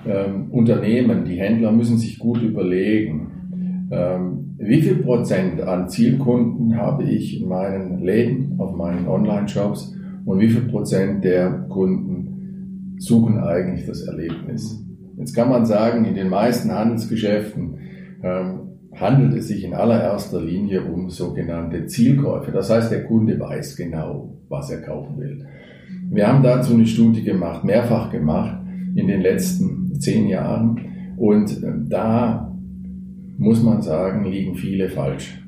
ähm, 0.06 0.50
Unternehmen, 0.50 1.24
die 1.24 1.36
Händler 1.36 1.72
müssen 1.72 1.98
sich 1.98 2.18
gut 2.18 2.42
überlegen, 2.42 3.88
ähm, 3.90 4.54
wie 4.58 4.80
viel 4.80 4.96
Prozent 4.96 5.60
an 5.62 5.88
Zielkunden 5.88 6.76
habe 6.76 7.04
ich 7.04 7.40
in 7.42 7.48
meinen 7.48 8.04
Läden, 8.04 8.54
auf 8.58 8.76
meinen 8.76 9.08
Online-Shops 9.08 9.96
und 10.24 10.40
wie 10.40 10.48
viel 10.48 10.62
Prozent 10.62 11.24
der 11.24 11.50
Kunden 11.68 12.96
suchen 12.98 13.38
eigentlich 13.38 13.86
das 13.86 14.02
Erlebnis. 14.02 14.84
Jetzt 15.16 15.34
kann 15.34 15.48
man 15.48 15.66
sagen, 15.66 16.04
in 16.04 16.14
den 16.14 16.28
meisten 16.28 16.70
Handelsgeschäften 16.70 17.78
ähm, 18.22 18.60
handelt 18.94 19.34
es 19.34 19.48
sich 19.48 19.64
in 19.64 19.74
allererster 19.74 20.40
Linie 20.40 20.82
um 20.82 21.10
sogenannte 21.10 21.86
Zielkäufe. 21.86 22.52
Das 22.52 22.70
heißt, 22.70 22.92
der 22.92 23.04
Kunde 23.04 23.38
weiß 23.38 23.76
genau, 23.76 24.37
was 24.48 24.70
er 24.70 24.82
kaufen 24.82 25.18
will. 25.18 25.46
Wir 26.10 26.26
haben 26.26 26.42
dazu 26.42 26.74
eine 26.74 26.86
Studie 26.86 27.22
gemacht, 27.22 27.64
mehrfach 27.64 28.10
gemacht 28.10 28.58
in 28.94 29.08
den 29.08 29.20
letzten 29.20 30.00
zehn 30.00 30.28
Jahren. 30.28 30.80
Und 31.16 31.62
äh, 31.62 31.72
da 31.88 32.54
muss 33.36 33.62
man 33.62 33.82
sagen, 33.82 34.24
liegen 34.24 34.56
viele 34.56 34.88
falsch. 34.88 35.42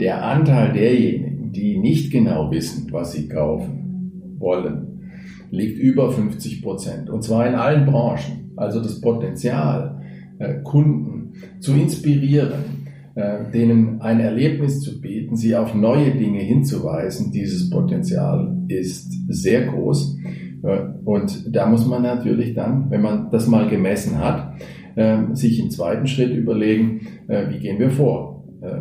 Der 0.00 0.24
Anteil 0.24 0.72
derjenigen, 0.72 1.52
die 1.52 1.78
nicht 1.78 2.12
genau 2.12 2.50
wissen, 2.50 2.88
was 2.90 3.12
sie 3.12 3.28
kaufen 3.28 4.36
wollen, 4.38 5.10
liegt 5.50 5.78
über 5.78 6.10
50 6.10 6.62
Prozent. 6.62 7.10
Und 7.10 7.22
zwar 7.22 7.46
in 7.46 7.54
allen 7.54 7.86
Branchen. 7.86 8.52
Also 8.56 8.80
das 8.80 9.00
Potenzial, 9.00 10.02
äh, 10.38 10.54
Kunden 10.62 11.32
zu 11.60 11.72
inspirieren, 11.72 12.83
denen 13.16 14.00
ein 14.00 14.18
Erlebnis 14.18 14.80
zu 14.80 15.00
bieten, 15.00 15.36
sie 15.36 15.54
auf 15.54 15.72
neue 15.72 16.10
Dinge 16.16 16.40
hinzuweisen, 16.40 17.30
dieses 17.30 17.70
Potenzial 17.70 18.56
ist 18.66 19.12
sehr 19.28 19.66
groß. 19.66 20.16
Äh, 20.64 20.80
und 21.04 21.54
da 21.54 21.66
muss 21.68 21.86
man 21.86 22.02
natürlich 22.02 22.54
dann, 22.54 22.90
wenn 22.90 23.02
man 23.02 23.30
das 23.30 23.46
mal 23.46 23.68
gemessen 23.68 24.18
hat, 24.18 24.54
ähm, 24.96 25.34
sich 25.34 25.60
im 25.60 25.70
zweiten 25.70 26.06
Schritt 26.06 26.34
überlegen, 26.34 27.02
äh, 27.28 27.50
wie 27.50 27.58
gehen 27.58 27.78
wir 27.78 27.90
vor? 27.90 28.32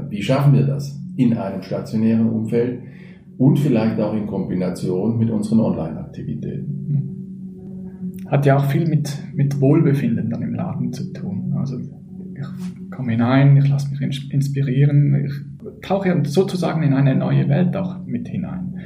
Wie 0.08 0.22
schaffen 0.22 0.54
wir 0.54 0.64
das 0.66 0.98
in 1.18 1.34
einem 1.34 1.62
stationären 1.62 2.30
Umfeld 2.30 2.84
und 3.38 3.60
vielleicht 3.60 4.00
auch 4.00 4.14
in 4.14 4.28
Kombination 4.28 5.20
mit 5.20 5.30
unseren 5.30 5.60
Online-Aktivitäten? 5.60 6.94
Hat 8.28 8.46
ja 8.46 8.56
auch 8.56 8.64
viel 8.72 8.88
mit, 8.88 9.12
mit 9.36 9.60
Wohlbefinden 9.60 10.30
dann 10.30 10.42
im 10.42 10.54
Laden 10.54 10.94
zu 10.94 11.12
tun. 11.12 11.54
Also 11.58 11.80
komme 12.96 13.12
hinein, 13.12 13.58
ich 13.58 13.68
lasse 13.70 13.90
mich 13.92 14.32
inspirieren, 14.32 15.26
ich 15.26 15.34
tauche 15.82 16.22
sozusagen 16.26 16.84
in 16.84 16.94
eine 16.94 17.16
neue 17.16 17.48
Welt 17.50 17.76
auch 17.76 18.06
mit 18.06 18.28
hinein. 18.28 18.80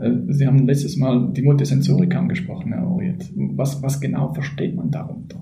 Äh, 0.00 0.10
Sie 0.28 0.46
haben 0.46 0.66
letztes 0.66 0.96
Mal 0.96 1.30
die 1.32 1.42
Multisensorik 1.42 2.14
angesprochen, 2.14 2.72
Herr 2.72 2.86
Oriet. 2.86 3.30
Was, 3.34 3.82
was 3.82 4.00
genau 4.00 4.32
versteht 4.32 4.74
man 4.76 4.90
darunter? 4.90 5.40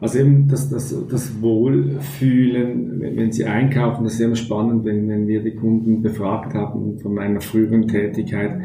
Also 0.00 0.18
eben 0.18 0.48
das, 0.48 0.68
das, 0.68 0.94
das 1.08 1.40
Wohlfühlen, 1.40 3.00
wenn 3.00 3.32
Sie 3.32 3.44
einkaufen, 3.46 4.04
das 4.04 4.14
ist 4.14 4.20
immer 4.20 4.36
spannend, 4.36 4.84
wenn, 4.84 5.08
wenn 5.08 5.26
wir 5.26 5.42
die 5.42 5.54
Kunden 5.54 6.02
befragt 6.02 6.54
haben 6.54 6.98
von 6.98 7.14
meiner 7.14 7.40
früheren 7.40 7.88
Tätigkeit. 7.88 8.60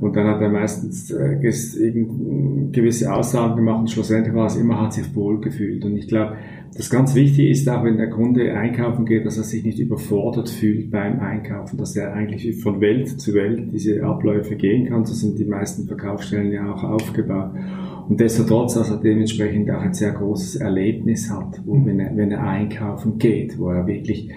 Und 0.00 0.16
dann 0.16 0.26
hat 0.26 0.40
er 0.40 0.48
meistens 0.48 1.10
äh, 1.10 1.36
gewisse 1.36 3.12
Aussagen 3.12 3.56
gemacht 3.56 3.80
und 3.80 3.90
schlussendlich 3.90 4.34
war 4.34 4.46
es 4.46 4.56
immer, 4.56 4.80
hat 4.80 4.94
sich 4.94 5.14
wohlgefühlt. 5.14 5.84
Und 5.84 5.96
ich 5.96 6.08
glaube, 6.08 6.36
das 6.74 6.88
ganz 6.88 7.14
wichtig 7.14 7.50
ist 7.50 7.68
auch, 7.68 7.84
wenn 7.84 7.96
der 7.96 8.10
Kunde 8.10 8.54
einkaufen 8.54 9.04
geht, 9.04 9.26
dass 9.26 9.36
er 9.36 9.42
sich 9.42 9.64
nicht 9.64 9.78
überfordert 9.78 10.48
fühlt 10.48 10.90
beim 10.90 11.18
Einkaufen, 11.18 11.76
dass 11.76 11.96
er 11.96 12.14
eigentlich 12.14 12.62
von 12.62 12.80
Welt 12.80 13.20
zu 13.20 13.34
Welt 13.34 13.72
diese 13.72 14.02
Abläufe 14.04 14.56
gehen 14.56 14.88
kann. 14.88 15.04
So 15.04 15.12
sind 15.12 15.38
die 15.38 15.44
meisten 15.44 15.86
Verkaufsstellen 15.86 16.52
ja 16.52 16.72
auch 16.72 16.84
aufgebaut. 16.84 17.50
Und 18.08 18.18
destotrotz, 18.18 18.74
dass 18.74 18.90
er 18.90 18.96
dementsprechend 18.96 19.70
auch 19.70 19.82
ein 19.82 19.94
sehr 19.94 20.12
großes 20.12 20.56
Erlebnis 20.56 21.30
hat, 21.30 21.60
wo, 21.64 21.84
wenn, 21.84 22.00
er, 22.00 22.16
wenn 22.16 22.30
er 22.30 22.42
einkaufen 22.42 23.18
geht, 23.18 23.58
wo 23.58 23.68
er 23.68 23.86
wirklich 23.86 24.30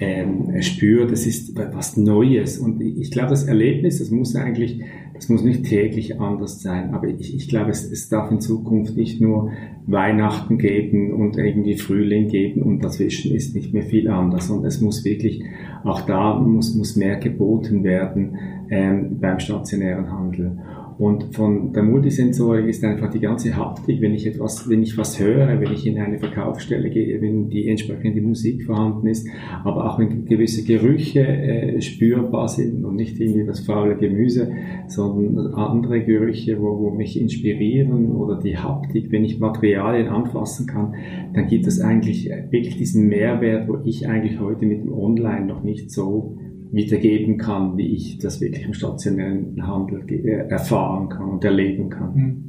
ähm, 0.00 0.60
spürt, 0.62 1.12
es 1.12 1.26
ist 1.26 1.56
was 1.56 1.96
Neues. 1.96 2.58
Und 2.58 2.80
ich 2.80 3.10
glaube, 3.10 3.30
das 3.30 3.44
Erlebnis, 3.44 3.98
das 3.98 4.10
muss 4.10 4.34
eigentlich 4.36 4.80
es 5.16 5.28
muss 5.28 5.42
nicht 5.42 5.64
täglich 5.64 6.20
anders 6.20 6.60
sein, 6.60 6.92
aber 6.92 7.06
ich, 7.06 7.34
ich 7.34 7.48
glaube, 7.48 7.70
es, 7.70 7.90
es 7.90 8.08
darf 8.08 8.30
in 8.30 8.40
Zukunft 8.40 8.96
nicht 8.96 9.20
nur 9.20 9.52
Weihnachten 9.86 10.58
geben 10.58 11.12
und 11.12 11.38
irgendwie 11.38 11.76
Frühling 11.76 12.28
geben 12.28 12.62
und 12.62 12.82
dazwischen 12.82 13.32
ist 13.32 13.54
nicht 13.54 13.72
mehr 13.72 13.84
viel 13.84 14.08
anders, 14.08 14.48
sondern 14.48 14.66
es 14.66 14.80
muss 14.80 15.04
wirklich, 15.04 15.42
auch 15.84 16.00
da 16.02 16.38
muss, 16.38 16.74
muss 16.74 16.96
mehr 16.96 17.16
geboten 17.16 17.84
werden 17.84 18.36
ähm, 18.70 19.18
beim 19.20 19.38
stationären 19.38 20.10
Handel. 20.10 20.58
Und 20.96 21.34
von 21.34 21.72
der 21.72 21.82
Multisensorik 21.82 22.66
ist 22.66 22.84
einfach 22.84 23.10
die 23.10 23.20
ganze 23.20 23.56
Haptik, 23.56 24.00
wenn 24.00 24.14
ich 24.14 24.26
etwas, 24.26 24.68
wenn 24.68 24.82
ich 24.82 24.96
was 24.96 25.18
höre, 25.18 25.60
wenn 25.60 25.72
ich 25.72 25.86
in 25.86 25.98
eine 25.98 26.18
Verkaufsstelle 26.18 26.88
gehe, 26.88 27.20
wenn 27.20 27.50
die 27.50 27.68
entsprechende 27.68 28.20
Musik 28.20 28.64
vorhanden 28.64 29.08
ist, 29.08 29.26
aber 29.64 29.90
auch 29.90 29.98
wenn 29.98 30.24
gewisse 30.24 30.64
Gerüche 30.64 31.26
äh, 31.26 31.80
spürbar 31.80 32.48
sind 32.48 32.84
und 32.84 32.94
nicht 32.94 33.18
irgendwie 33.18 33.44
das 33.44 33.60
faule 33.60 33.96
Gemüse, 33.96 34.52
sondern 34.86 35.54
andere 35.54 36.04
Gerüche, 36.04 36.60
wo, 36.60 36.78
wo 36.78 36.90
mich 36.90 37.20
inspirieren 37.20 38.12
oder 38.12 38.40
die 38.40 38.56
Haptik, 38.56 39.10
wenn 39.10 39.24
ich 39.24 39.40
Materialien 39.40 40.08
anfassen 40.08 40.66
kann, 40.66 40.94
dann 41.34 41.48
gibt 41.48 41.66
es 41.66 41.80
eigentlich 41.80 42.30
wirklich 42.50 42.76
diesen 42.76 43.08
Mehrwert, 43.08 43.68
wo 43.68 43.78
ich 43.84 44.08
eigentlich 44.08 44.38
heute 44.38 44.66
mit 44.66 44.84
dem 44.84 44.92
Online 44.92 45.46
noch 45.46 45.64
nicht 45.64 45.90
so 45.90 46.36
wiedergeben 46.72 47.38
kann, 47.38 47.76
wie 47.76 47.88
ich 47.94 48.18
das 48.18 48.40
wirklich 48.40 48.64
im 48.64 48.74
stationären 48.74 49.66
Handel 49.66 50.04
äh, 50.08 50.48
erfahren 50.48 51.08
kann 51.08 51.28
und 51.28 51.44
erleben 51.44 51.90
kann. 51.90 52.14
Hm. 52.14 52.44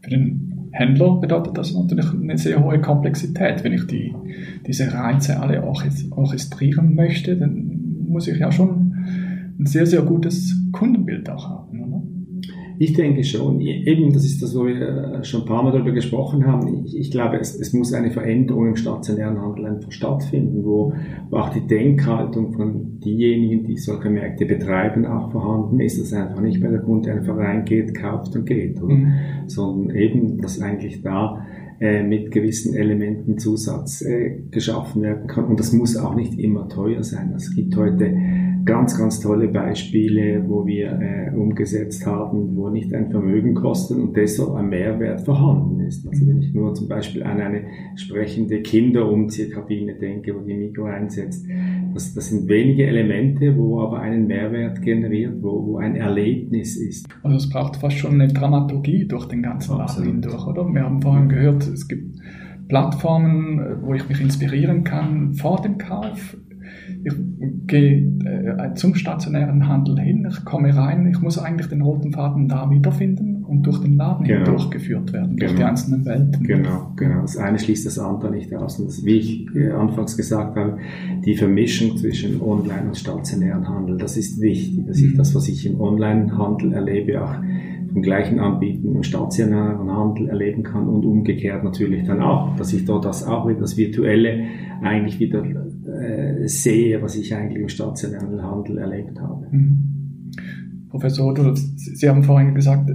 Für 0.00 0.10
den 0.10 0.68
Händler 0.72 1.20
bedeutet 1.20 1.56
das 1.56 1.74
natürlich 1.74 2.12
eine 2.12 2.38
sehr 2.38 2.64
hohe 2.64 2.80
Komplexität. 2.80 3.62
Wenn 3.62 3.74
ich 3.74 3.86
die, 3.86 4.14
diese 4.66 4.92
Reize 4.92 5.38
alle 5.38 5.62
orchestrieren 5.62 6.94
möchte, 6.94 7.36
dann 7.36 8.06
muss 8.08 8.26
ich 8.26 8.38
ja 8.38 8.50
schon 8.50 8.94
ein 9.58 9.66
sehr, 9.66 9.86
sehr 9.86 10.02
gutes 10.02 10.56
Kundenbild 10.72 11.28
auch 11.30 11.48
haben, 11.48 11.80
oder? 11.80 12.02
Ich 12.78 12.94
denke 12.94 13.24
schon. 13.24 13.60
Eben, 13.60 14.12
das 14.12 14.24
ist 14.24 14.42
das, 14.42 14.54
wo 14.56 14.66
wir 14.66 14.80
äh, 15.20 15.24
schon 15.24 15.42
ein 15.42 15.46
paar 15.46 15.62
Mal 15.62 15.72
darüber 15.72 15.92
gesprochen 15.92 16.46
haben. 16.46 16.84
Ich, 16.84 16.98
ich 16.98 17.10
glaube, 17.10 17.38
es, 17.38 17.58
es, 17.58 17.72
muss 17.72 17.92
eine 17.92 18.10
Veränderung 18.10 18.68
im 18.68 18.76
stationären 18.76 19.40
Handel 19.40 19.66
einfach 19.66 19.92
stattfinden, 19.92 20.64
wo, 20.64 20.92
wo 21.30 21.36
auch 21.36 21.50
die 21.50 21.66
Denkhaltung 21.66 22.52
von 22.52 23.00
diejenigen, 23.00 23.64
die 23.64 23.76
solche 23.76 24.10
Märkte 24.10 24.46
betreiben, 24.46 25.06
auch 25.06 25.30
vorhanden 25.30 25.80
ist, 25.80 26.00
dass 26.00 26.12
einfach 26.12 26.40
nicht 26.40 26.60
mehr 26.60 26.70
der 26.70 26.80
Kunde 26.80 27.12
einfach 27.12 27.36
reingeht, 27.36 27.94
kauft 27.94 28.34
und 28.36 28.46
geht, 28.46 28.82
mhm. 28.82 29.12
sondern 29.46 29.96
eben, 29.96 30.40
dass 30.40 30.60
eigentlich 30.60 31.02
da 31.02 31.46
äh, 31.82 32.04
mit 32.04 32.30
gewissen 32.30 32.74
Elementen 32.74 33.38
Zusatz 33.38 34.02
äh, 34.02 34.38
geschaffen 34.52 35.02
werden 35.02 35.26
kann. 35.26 35.46
Und 35.46 35.58
das 35.58 35.72
muss 35.72 35.96
auch 35.96 36.14
nicht 36.14 36.38
immer 36.38 36.68
teuer 36.68 37.02
sein. 37.02 37.32
Es 37.34 37.54
gibt 37.56 37.76
heute 37.76 38.14
ganz, 38.64 38.96
ganz 38.98 39.20
tolle 39.20 39.48
Beispiele, 39.48 40.44
wo 40.46 40.66
wir 40.66 40.98
äh, 41.00 41.34
umgesetzt 41.34 42.06
haben, 42.06 42.56
wo 42.56 42.68
nicht 42.68 42.92
ein 42.94 43.10
Vermögen 43.10 43.54
kostet 43.54 43.98
und 43.98 44.16
deshalb 44.16 44.54
ein 44.54 44.68
Mehrwert 44.68 45.22
vorhanden 45.22 45.80
ist. 45.80 46.06
Also 46.06 46.26
wenn 46.26 46.42
ich 46.42 46.52
nur 46.54 46.74
zum 46.74 46.88
Beispiel 46.88 47.22
an 47.22 47.40
eine 47.40 47.64
sprechende 47.96 48.62
Kinderumziehkabine 48.62 49.94
denke, 49.94 50.34
wo 50.34 50.40
die 50.40 50.54
Mikro 50.54 50.84
einsetzt, 50.84 51.46
das, 51.94 52.14
das 52.14 52.28
sind 52.28 52.48
wenige 52.48 52.86
Elemente, 52.86 53.56
wo 53.56 53.80
aber 53.80 54.00
einen 54.00 54.26
Mehrwert 54.26 54.80
generiert, 54.82 55.42
wo, 55.42 55.66
wo 55.66 55.76
ein 55.78 55.96
Erlebnis 55.96 56.76
ist. 56.76 57.06
Also 57.22 57.36
es 57.36 57.48
braucht 57.48 57.76
fast 57.76 57.98
schon 57.98 58.20
eine 58.20 58.32
Dramaturgie 58.32 59.06
durch 59.06 59.26
den 59.26 59.42
ganzen 59.42 59.78
Laden 59.78 60.04
hindurch, 60.04 60.46
oder? 60.46 60.66
Wir 60.72 60.82
haben 60.82 61.02
vorhin 61.02 61.28
gehört, 61.28 61.66
es 61.66 61.88
gibt 61.88 62.16
Plattformen, 62.68 63.82
wo 63.82 63.92
ich 63.94 64.08
mich 64.08 64.20
inspirieren 64.20 64.84
kann 64.84 65.34
vor 65.34 65.60
dem 65.60 65.78
Kauf, 65.78 66.36
ich 67.04 67.14
gehe 67.66 68.12
äh, 68.24 68.74
zum 68.74 68.94
stationären 68.94 69.68
Handel 69.68 69.98
hin, 69.98 70.26
ich 70.30 70.44
komme 70.44 70.74
rein, 70.76 71.06
ich 71.06 71.20
muss 71.20 71.38
eigentlich 71.38 71.68
den 71.68 71.82
roten 71.82 72.12
Faden 72.12 72.48
da 72.48 72.70
wiederfinden 72.70 73.44
und 73.44 73.66
durch 73.66 73.78
den 73.80 73.96
Laden 73.96 74.26
genau. 74.26 74.44
durchgeführt 74.44 75.12
werden, 75.12 75.36
durch 75.36 75.52
die 75.52 75.56
genau. 75.56 75.68
einzelnen 75.68 76.04
Welten. 76.04 76.44
Genau, 76.44 76.92
genau. 76.96 77.22
Das 77.22 77.36
eine 77.36 77.58
schließt 77.58 77.86
das 77.86 77.98
andere 77.98 78.30
nicht 78.30 78.54
aus. 78.54 78.78
Und 78.78 78.88
das, 78.88 79.04
wie 79.04 79.16
ich 79.16 79.54
äh, 79.54 79.70
anfangs 79.70 80.16
gesagt 80.16 80.56
habe, 80.56 80.78
die 81.24 81.36
Vermischung 81.36 81.96
zwischen 81.96 82.40
Online- 82.40 82.88
und 82.88 82.96
stationären 82.96 83.68
Handel, 83.68 83.98
das 83.98 84.16
ist 84.16 84.40
wichtig, 84.40 84.86
dass 84.86 84.98
ich 84.98 85.12
mhm. 85.12 85.18
das, 85.18 85.34
was 85.34 85.48
ich 85.48 85.66
im 85.66 85.80
Online-Handel 85.80 86.72
erlebe, 86.72 87.22
auch 87.22 87.34
vom 87.92 88.02
gleichen 88.02 88.40
Anbieten 88.40 88.94
im 88.94 89.02
stationären 89.02 89.90
Handel 89.90 90.28
erleben 90.28 90.62
kann 90.62 90.88
und 90.88 91.04
umgekehrt 91.04 91.62
natürlich 91.62 92.04
dann 92.04 92.22
auch, 92.22 92.56
dass 92.56 92.72
ich 92.72 92.84
dort 92.84 93.04
das 93.04 93.26
auch 93.26 93.46
wieder 93.46 93.60
das 93.60 93.76
Virtuelle 93.76 94.44
eigentlich 94.82 95.20
wieder 95.20 95.44
äh, 95.86 96.46
sehe, 96.48 97.00
was 97.02 97.16
ich 97.16 97.34
eigentlich 97.34 97.62
im 97.62 97.68
stationären 97.68 98.42
Handel 98.42 98.78
erlebt 98.78 99.20
habe. 99.20 99.46
Mhm. 99.50 100.30
Professor 100.90 101.30
Odol, 101.30 101.56
Sie 101.56 102.08
haben 102.08 102.22
vorhin 102.22 102.54
gesagt, 102.54 102.90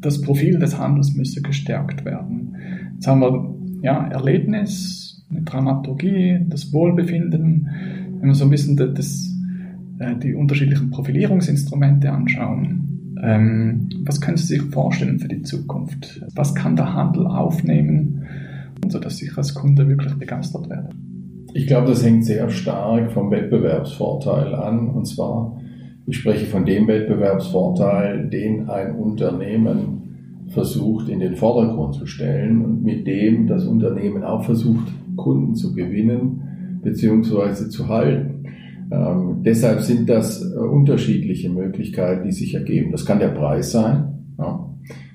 das 0.00 0.20
Profil 0.20 0.58
des 0.58 0.78
Handels 0.78 1.14
müsse 1.14 1.42
gestärkt 1.42 2.04
werden. 2.04 2.56
Jetzt 2.94 3.06
haben 3.06 3.20
wir 3.20 3.54
ja, 3.82 4.06
Erlebnis, 4.08 5.26
eine 5.30 5.42
Dramaturgie, 5.42 6.38
das 6.48 6.72
Wohlbefinden. 6.72 7.68
Wenn 8.20 8.28
wir 8.28 8.34
so 8.34 8.44
ein 8.44 8.50
bisschen 8.50 8.76
das, 8.76 8.94
das, 8.94 9.30
äh, 9.98 10.16
die 10.16 10.34
unterschiedlichen 10.34 10.90
Profilierungsinstrumente 10.90 12.10
anschauen, 12.10 13.16
ähm, 13.22 13.88
was 14.04 14.20
können 14.20 14.36
Sie 14.36 14.46
sich 14.46 14.62
vorstellen 14.62 15.18
für 15.18 15.28
die 15.28 15.42
Zukunft? 15.42 16.22
Was 16.34 16.54
kann 16.54 16.76
der 16.76 16.94
Handel 16.94 17.26
aufnehmen, 17.26 18.22
sodass 18.88 19.20
ich 19.22 19.36
als 19.36 19.54
Kunde 19.54 19.88
wirklich 19.88 20.14
begeistert 20.14 20.68
werde? 20.68 20.90
Ich 21.56 21.66
glaube, 21.66 21.88
das 21.88 22.04
hängt 22.04 22.26
sehr 22.26 22.50
stark 22.50 23.12
vom 23.12 23.30
Wettbewerbsvorteil 23.30 24.54
an. 24.54 24.90
Und 24.90 25.06
zwar, 25.06 25.58
ich 26.06 26.18
spreche 26.18 26.44
von 26.44 26.66
dem 26.66 26.86
Wettbewerbsvorteil, 26.86 28.28
den 28.28 28.68
ein 28.68 28.94
Unternehmen 28.94 30.42
versucht 30.48 31.08
in 31.08 31.18
den 31.18 31.34
Vordergrund 31.34 31.94
zu 31.94 32.04
stellen 32.04 32.62
und 32.62 32.84
mit 32.84 33.06
dem 33.06 33.46
das 33.46 33.64
Unternehmen 33.64 34.22
auch 34.22 34.44
versucht, 34.44 34.92
Kunden 35.16 35.54
zu 35.54 35.74
gewinnen 35.74 36.80
bzw. 36.82 37.70
zu 37.70 37.88
halten. 37.88 38.44
Ähm, 38.92 39.42
deshalb 39.42 39.80
sind 39.80 40.10
das 40.10 40.42
äh, 40.42 40.58
unterschiedliche 40.58 41.48
Möglichkeiten, 41.48 42.24
die 42.24 42.32
sich 42.32 42.54
ergeben. 42.54 42.92
Das 42.92 43.06
kann 43.06 43.18
der 43.18 43.28
Preis 43.28 43.72
sein. 43.72 44.26
Ja. 44.38 44.68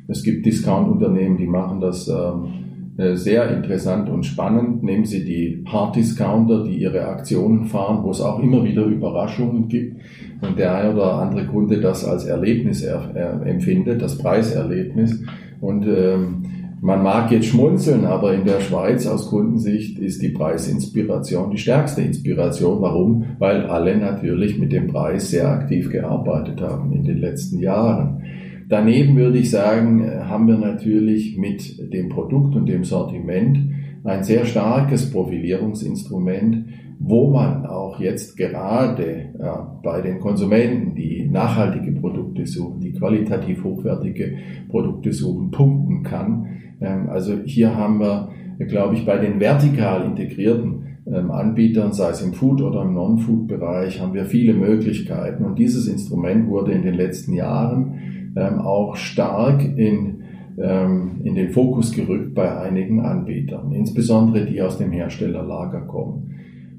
Es 0.08 0.24
gibt 0.24 0.48
Discount-Unternehmen, 0.48 1.38
die 1.38 1.46
machen 1.46 1.80
das 1.80 2.08
ähm, 2.08 2.16
äh, 2.16 2.71
sehr 2.98 3.50
interessant 3.50 4.10
und 4.10 4.26
spannend. 4.26 4.84
Nehmen 4.84 5.06
Sie 5.06 5.24
die 5.26 5.64
Hard 5.68 5.96
Discounter, 5.96 6.64
die 6.64 6.78
ihre 6.78 7.06
Aktionen 7.08 7.66
fahren, 7.66 8.04
wo 8.04 8.12
es 8.12 8.22
auch 8.22 8.40
immer 8.40 8.64
wieder 8.64 8.84
Überraschungen 8.84 9.68
gibt 9.68 9.96
und 10.42 10.58
der 10.58 10.76
ein 10.76 10.94
oder 10.94 11.14
andere 11.16 11.46
Kunde 11.46 11.80
das 11.80 12.06
als 12.06 12.26
Erlebnis 12.26 12.82
er, 12.82 13.12
er 13.14 13.46
empfindet, 13.46 14.02
das 14.02 14.18
Preiserlebnis. 14.18 15.24
Und 15.62 15.86
ähm, 15.88 16.44
man 16.82 17.04
mag 17.04 17.32
jetzt 17.32 17.46
schmunzeln, 17.46 18.06
aber 18.06 18.34
in 18.34 18.44
der 18.44 18.60
Schweiz 18.60 19.06
aus 19.06 19.30
Kundensicht 19.30 20.00
ist 20.00 20.22
die 20.24 20.30
Preisinspiration 20.30 21.52
die 21.52 21.60
stärkste 21.60 22.02
Inspiration. 22.02 22.82
Warum? 22.82 23.26
Weil 23.38 23.68
alle 23.68 23.96
natürlich 23.98 24.58
mit 24.58 24.72
dem 24.72 24.88
Preis 24.88 25.30
sehr 25.30 25.48
aktiv 25.48 25.92
gearbeitet 25.92 26.60
haben 26.60 26.92
in 26.92 27.04
den 27.04 27.20
letzten 27.20 27.60
Jahren. 27.60 28.24
Daneben 28.72 29.18
würde 29.18 29.38
ich 29.38 29.52
sagen, 29.52 30.02
äh, 30.02 30.22
haben 30.22 30.48
wir 30.48 30.58
natürlich 30.58 31.38
mit 31.38 31.94
dem 31.94 32.08
Produkt 32.08 32.56
und 32.56 32.70
dem 32.70 32.86
Sortiment 32.86 33.60
ein 34.06 34.24
sehr 34.24 34.46
starkes 34.46 35.12
Profilierungsinstrument, 35.12 36.68
wo 36.98 37.32
man 37.32 37.66
auch 37.66 38.00
jetzt 38.00 38.38
gerade 38.38 39.34
ja, 39.38 39.78
bei 39.84 40.00
den 40.00 40.22
Konsumenten, 40.22 40.96
die 40.96 41.28
nachhaltige 41.30 41.92
Produkte 41.92 42.46
suchen, 42.48 42.80
die 42.80 42.94
qualitativ 42.94 43.62
hochwertige 43.66 44.38
Produkte 44.70 45.12
suchen, 45.12 45.52
punkten 45.52 46.04
kann. 46.04 46.62
Ähm, 46.80 47.10
also 47.10 47.40
hier 47.44 47.76
haben 47.76 48.00
wir, 48.00 48.30
glaube 48.70 48.96
ich, 48.96 49.06
bei 49.06 49.18
den 49.18 49.42
vertikal 49.42 50.06
integrierten 50.06 50.98
ähm, 51.08 51.30
Anbietern, 51.30 51.92
sei 51.92 52.12
es 52.12 52.22
im 52.22 52.32
Food- 52.32 52.62
oder 52.62 52.84
im 52.84 52.94
Non-Food-Bereich, 52.94 54.00
haben 54.00 54.14
wir 54.14 54.24
viele 54.24 54.54
Möglichkeiten. 54.54 55.44
Und 55.44 55.60
dieses 55.60 55.90
Instrument 55.90 56.48
wurde 56.48 56.72
in 56.72 56.84
den 56.84 56.94
letzten 56.94 57.34
Jahren 57.34 58.21
auch 58.60 58.96
stark 58.96 59.64
in, 59.78 60.24
ähm, 60.62 61.22
in 61.24 61.36
den 61.36 61.50
Fokus 61.50 61.92
gerückt 61.92 62.34
bei 62.34 62.58
einigen 62.58 63.02
Anbietern, 63.02 63.72
insbesondere 63.72 64.46
die 64.46 64.62
aus 64.62 64.78
dem 64.78 64.92
Herstellerlager 64.92 65.82
kommen. 65.82 66.32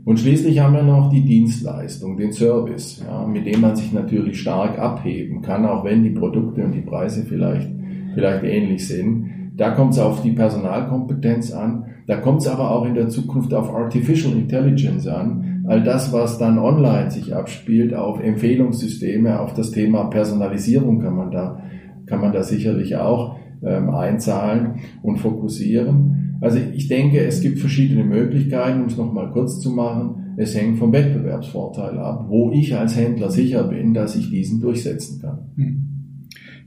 Und 0.05 0.19
schließlich 0.19 0.59
haben 0.59 0.75
wir 0.75 0.83
noch 0.83 1.11
die 1.11 1.25
Dienstleistung, 1.25 2.17
den 2.17 2.33
Service, 2.33 3.05
ja, 3.07 3.25
mit 3.25 3.47
dem 3.47 3.61
man 3.61 3.77
sich 3.77 3.93
natürlich 3.93 4.41
stark 4.41 4.79
abheben 4.79 5.43
kann, 5.43 5.65
auch 5.65 5.85
wenn 5.85 6.03
die 6.03 6.11
Produkte 6.11 6.65
und 6.65 6.73
die 6.73 6.81
Preise 6.81 7.25
vielleicht, 7.25 7.69
vielleicht 8.15 8.43
ähnlich 8.43 8.87
sind. 8.89 9.31
Da 9.57 9.71
kommt 9.71 9.93
es 9.93 10.01
auf 10.01 10.23
die 10.23 10.33
Personalkompetenz 10.33 11.53
an, 11.53 11.85
da 12.09 12.17
kommt 12.17 12.41
es 12.41 12.49
aber 12.49 12.71
auch 12.71 12.85
in 12.85 12.95
der 12.95 13.09
Zukunft 13.11 13.55
auf 13.55 13.73
Artificial 13.73 14.33
Intelligence 14.33 15.07
an, 15.07 15.52
all 15.65 15.83
das, 15.83 16.13
was 16.13 16.39
dann 16.39 16.59
online 16.59 17.11
sich 17.11 17.35
abspielt, 17.35 17.95
auf 17.95 18.21
Empfehlungssysteme, 18.21 19.41
auf 19.41 19.55
das 19.55 19.71
Thema 19.71 20.05
Personalisierung 20.05 21.01
kann 21.01 21.17
man 21.17 21.31
da, 21.31 21.63
kann 22.07 22.21
man 22.21 22.33
da 22.33 22.43
sicherlich 22.43 22.97
auch 22.97 23.37
ähm, 23.65 23.91
einzahlen 23.91 24.81
und 25.03 25.19
fokussieren. 25.19 26.39
Also 26.41 26.59
ich 26.75 26.89
denke, 26.89 27.21
es 27.21 27.41
gibt 27.41 27.61
verschiedene 27.61 28.05
Möglichkeiten, 28.05 28.81
um 28.81 28.87
es 28.87 28.97
nochmal 28.97 29.31
kurz 29.31 29.61
zu 29.61 29.71
machen. 29.71 30.35
Es 30.37 30.57
hängt 30.57 30.79
vom 30.79 30.93
Wettbewerbsvorteil 30.93 31.99
ab, 31.99 32.27
wo 32.29 32.51
ich 32.51 32.77
als 32.77 32.97
Händler 32.97 33.31
sicher 33.31 33.65
bin, 33.65 33.95
dass 33.95 34.17
ich 34.17 34.31
diesen 34.31 34.61
durchsetzen 34.61 35.21
kann. 35.21 35.39
Hm. 35.57 35.89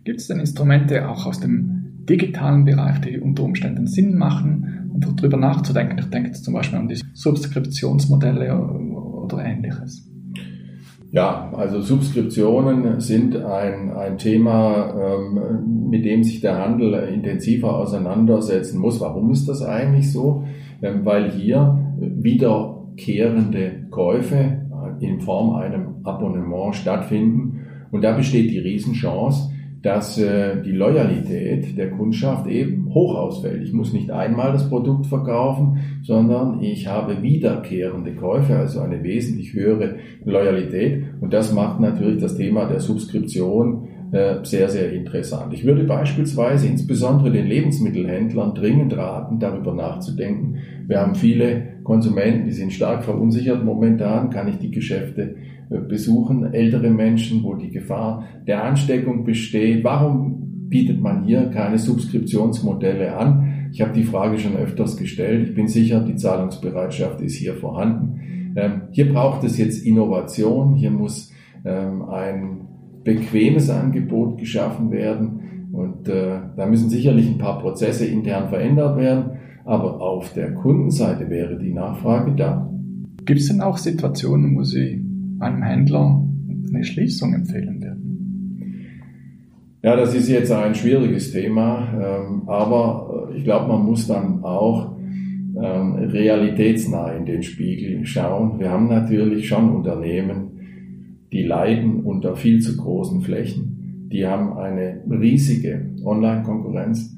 Gibt 0.06 0.22
es 0.22 0.28
denn 0.28 0.40
Instrumente 0.40 1.10
auch 1.10 1.26
aus 1.26 1.40
dem 1.40 2.06
digitalen 2.08 2.64
Bereich, 2.64 3.00
die 3.00 3.20
unter 3.20 3.44
Umständen 3.44 3.88
Sinn 3.88 4.18
machen, 4.18 4.92
einfach 4.94 5.14
darüber 5.14 5.38
nachzudenken. 5.38 5.98
Ich 6.00 6.06
denke 6.06 6.30
jetzt 6.30 6.46
zum 6.46 6.54
Beispiel 6.54 6.80
an 6.80 6.88
die 6.88 7.02
Subskriptionsmodelle 7.14 8.56
oder 9.34 9.46
ähnliches. 9.46 10.10
Ja, 11.12 11.52
also 11.56 11.80
Subskriptionen 11.82 13.00
sind 13.00 13.38
ein, 13.38 13.92
ein 13.94 14.18
Thema, 14.18 14.94
ähm, 15.00 15.90
mit 15.90 16.04
dem 16.04 16.24
sich 16.24 16.42
der 16.42 16.58
Handel 16.58 16.94
intensiver 16.94 17.78
auseinandersetzen 17.78 18.80
muss. 18.80 19.00
Warum 19.00 19.32
ist 19.32 19.48
das 19.48 19.64
eigentlich 19.64 20.12
so? 20.12 20.44
Ähm, 20.82 21.06
weil 21.06 21.32
hier 21.32 21.80
wiederkehrende 22.00 23.88
Käufe 23.92 24.62
in 25.00 25.22
Form 25.22 25.56
einem 25.56 25.96
Abonnement 26.04 26.76
stattfinden. 26.76 27.62
Und 27.92 28.04
da 28.04 28.14
besteht 28.14 28.52
die 28.52 28.60
Riesenchance, 28.60 29.52
dass 29.86 30.18
äh, 30.18 30.64
die 30.64 30.72
Loyalität 30.72 31.78
der 31.78 31.92
Kundschaft 31.92 32.48
eben 32.48 32.92
hoch 32.92 33.14
ausfällt. 33.14 33.62
Ich 33.62 33.72
muss 33.72 33.94
nicht 33.94 34.10
einmal 34.10 34.52
das 34.52 34.68
Produkt 34.68 35.06
verkaufen, 35.06 35.78
sondern 36.02 36.60
ich 36.64 36.88
habe 36.88 37.22
wiederkehrende 37.22 38.16
Käufe, 38.16 38.56
also 38.56 38.80
eine 38.80 39.04
wesentlich 39.04 39.54
höhere 39.54 39.98
Loyalität. 40.26 41.04
Und 41.22 41.34
das 41.34 41.54
macht 41.54 41.80
natürlich 41.80 42.20
das 42.20 42.36
Thema 42.36 42.66
der 42.66 42.80
Subskription 42.80 43.88
äh, 44.12 44.38
sehr, 44.42 44.70
sehr 44.70 44.92
interessant. 44.92 45.54
Ich 45.54 45.64
würde 45.64 45.84
beispielsweise 45.84 46.66
insbesondere 46.66 47.30
den 47.30 47.46
Lebensmittelhändlern 47.46 48.56
dringend 48.56 48.98
raten, 48.98 49.38
darüber 49.38 49.76
nachzudenken. 49.76 50.58
Wir 50.88 51.00
haben 51.00 51.14
viele 51.14 51.75
Konsumenten, 51.86 52.46
die 52.46 52.52
sind 52.52 52.74
stark 52.74 53.06
verunsichert 53.06 53.64
momentan. 53.64 54.30
Kann 54.30 54.50
ich 54.50 54.58
die 54.58 54.72
Geschäfte 54.72 55.36
äh, 55.70 55.78
besuchen 55.80 56.54
ältere 56.54 56.90
Menschen, 56.90 57.44
wo 57.44 57.54
die 57.54 57.70
Gefahr 57.70 58.26
der 58.46 58.66
Ansteckung 58.66 59.24
besteht. 59.24 59.86
Warum 59.86 60.68
bietet 60.68 61.00
man 61.00 61.24
hier 61.24 61.46
keine 61.52 61.78
Subskriptionsmodelle 61.78 63.16
an? 63.16 63.70
Ich 63.72 63.82
habe 63.82 63.94
die 63.94 64.04
Frage 64.04 64.38
schon 64.38 64.58
öfters 64.58 64.98
gestellt. 64.98 65.48
Ich 65.48 65.56
bin 65.56 65.68
sicher, 65.68 66.02
die 66.02 66.16
Zahlungsbereitschaft 66.16 67.22
ist 67.22 67.36
hier 67.36 67.54
vorhanden. 67.54 68.54
Ähm, 68.58 68.82
hier 68.92 69.14
braucht 69.14 69.44
es 69.44 69.58
jetzt 69.58 69.86
Innovation. 69.86 70.76
Hier 70.76 70.92
muss 70.92 71.32
ähm, 71.64 72.10
ein 72.10 72.68
bequemes 73.04 73.70
Angebot 73.70 74.38
geschaffen 74.38 74.92
werden. 74.92 75.70
Und 75.72 76.10
äh, 76.10 76.40
da 76.56 76.66
müssen 76.66 76.90
sicherlich 76.90 77.28
ein 77.28 77.38
paar 77.38 77.60
Prozesse 77.60 78.06
intern 78.06 78.50
verändert 78.50 78.98
werden. 78.98 79.35
Aber 79.66 80.00
auf 80.00 80.32
der 80.34 80.54
Kundenseite 80.54 81.30
wäre 81.30 81.58
die 81.58 81.74
Nachfrage 81.74 82.36
da. 82.36 82.72
Gibt 83.26 83.40
es 83.40 83.48
denn 83.48 83.62
auch 83.62 83.78
Situationen, 83.78 84.56
wo 84.56 84.64
Sie 84.64 85.04
einem 85.40 85.64
Händler 85.64 86.24
eine 86.70 86.84
Schließung 86.84 87.34
empfehlen 87.34 87.82
werden? 87.82 88.06
Ja, 89.82 89.96
das 89.96 90.16
ist 90.16 90.30
jetzt 90.30 90.52
ein 90.52 90.74
schwieriges 90.76 91.32
Thema, 91.32 91.88
ähm, 91.94 92.44
aber 92.48 93.30
ich 93.36 93.44
glaube, 93.44 93.68
man 93.68 93.86
muss 93.86 94.08
dann 94.08 94.44
auch 94.44 94.96
ähm, 95.56 95.94
realitätsnah 95.96 97.12
in 97.14 97.26
den 97.26 97.44
Spiegel 97.44 98.06
schauen. 98.06 98.60
Wir 98.60 98.72
haben 98.72 98.88
natürlich 98.88 99.48
schon 99.48 99.76
Unternehmen, 99.76 101.28
die 101.32 101.44
leiden 101.44 102.02
unter 102.02 102.36
viel 102.36 102.62
zu 102.62 102.78
großen 102.78 103.22
Flächen. 103.22 104.10
Die 104.12 104.26
haben 104.26 104.58
eine 104.58 105.02
riesige 105.10 105.90
Online-Konkurrenz. 106.04 107.16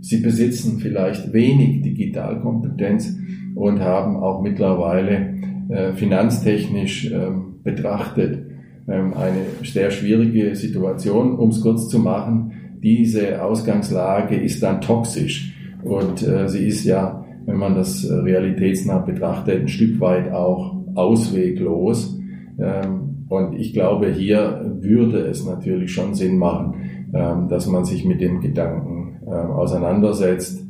Sie 0.00 0.18
besitzen 0.18 0.78
vielleicht 0.78 1.32
wenig 1.32 1.82
Digitalkompetenz 1.82 3.16
und 3.54 3.80
haben 3.80 4.16
auch 4.16 4.42
mittlerweile 4.42 5.34
äh, 5.68 5.92
finanztechnisch 5.94 7.10
ähm, 7.10 7.56
betrachtet 7.62 8.46
ähm, 8.88 9.14
eine 9.14 9.42
sehr 9.64 9.90
schwierige 9.90 10.54
Situation. 10.54 11.36
Um 11.38 11.48
es 11.48 11.60
kurz 11.60 11.88
zu 11.88 11.98
machen, 11.98 12.52
diese 12.82 13.42
Ausgangslage 13.42 14.36
ist 14.36 14.62
dann 14.62 14.80
toxisch 14.80 15.54
und 15.82 16.26
äh, 16.26 16.48
sie 16.48 16.66
ist 16.66 16.84
ja, 16.84 17.24
wenn 17.46 17.56
man 17.56 17.74
das 17.74 18.08
realitätsnah 18.08 18.98
betrachtet, 18.98 19.62
ein 19.62 19.68
Stück 19.68 20.00
weit 20.00 20.32
auch 20.32 20.76
ausweglos. 20.94 22.18
Ähm, 22.58 23.24
und 23.28 23.54
ich 23.54 23.72
glaube, 23.72 24.12
hier 24.12 24.76
würde 24.80 25.18
es 25.18 25.44
natürlich 25.44 25.92
schon 25.92 26.14
Sinn 26.14 26.38
machen, 26.38 26.74
ähm, 27.12 27.48
dass 27.48 27.66
man 27.66 27.84
sich 27.84 28.04
mit 28.04 28.20
dem 28.20 28.40
Gedanken 28.40 29.05
auseinandersetzt, 29.26 30.64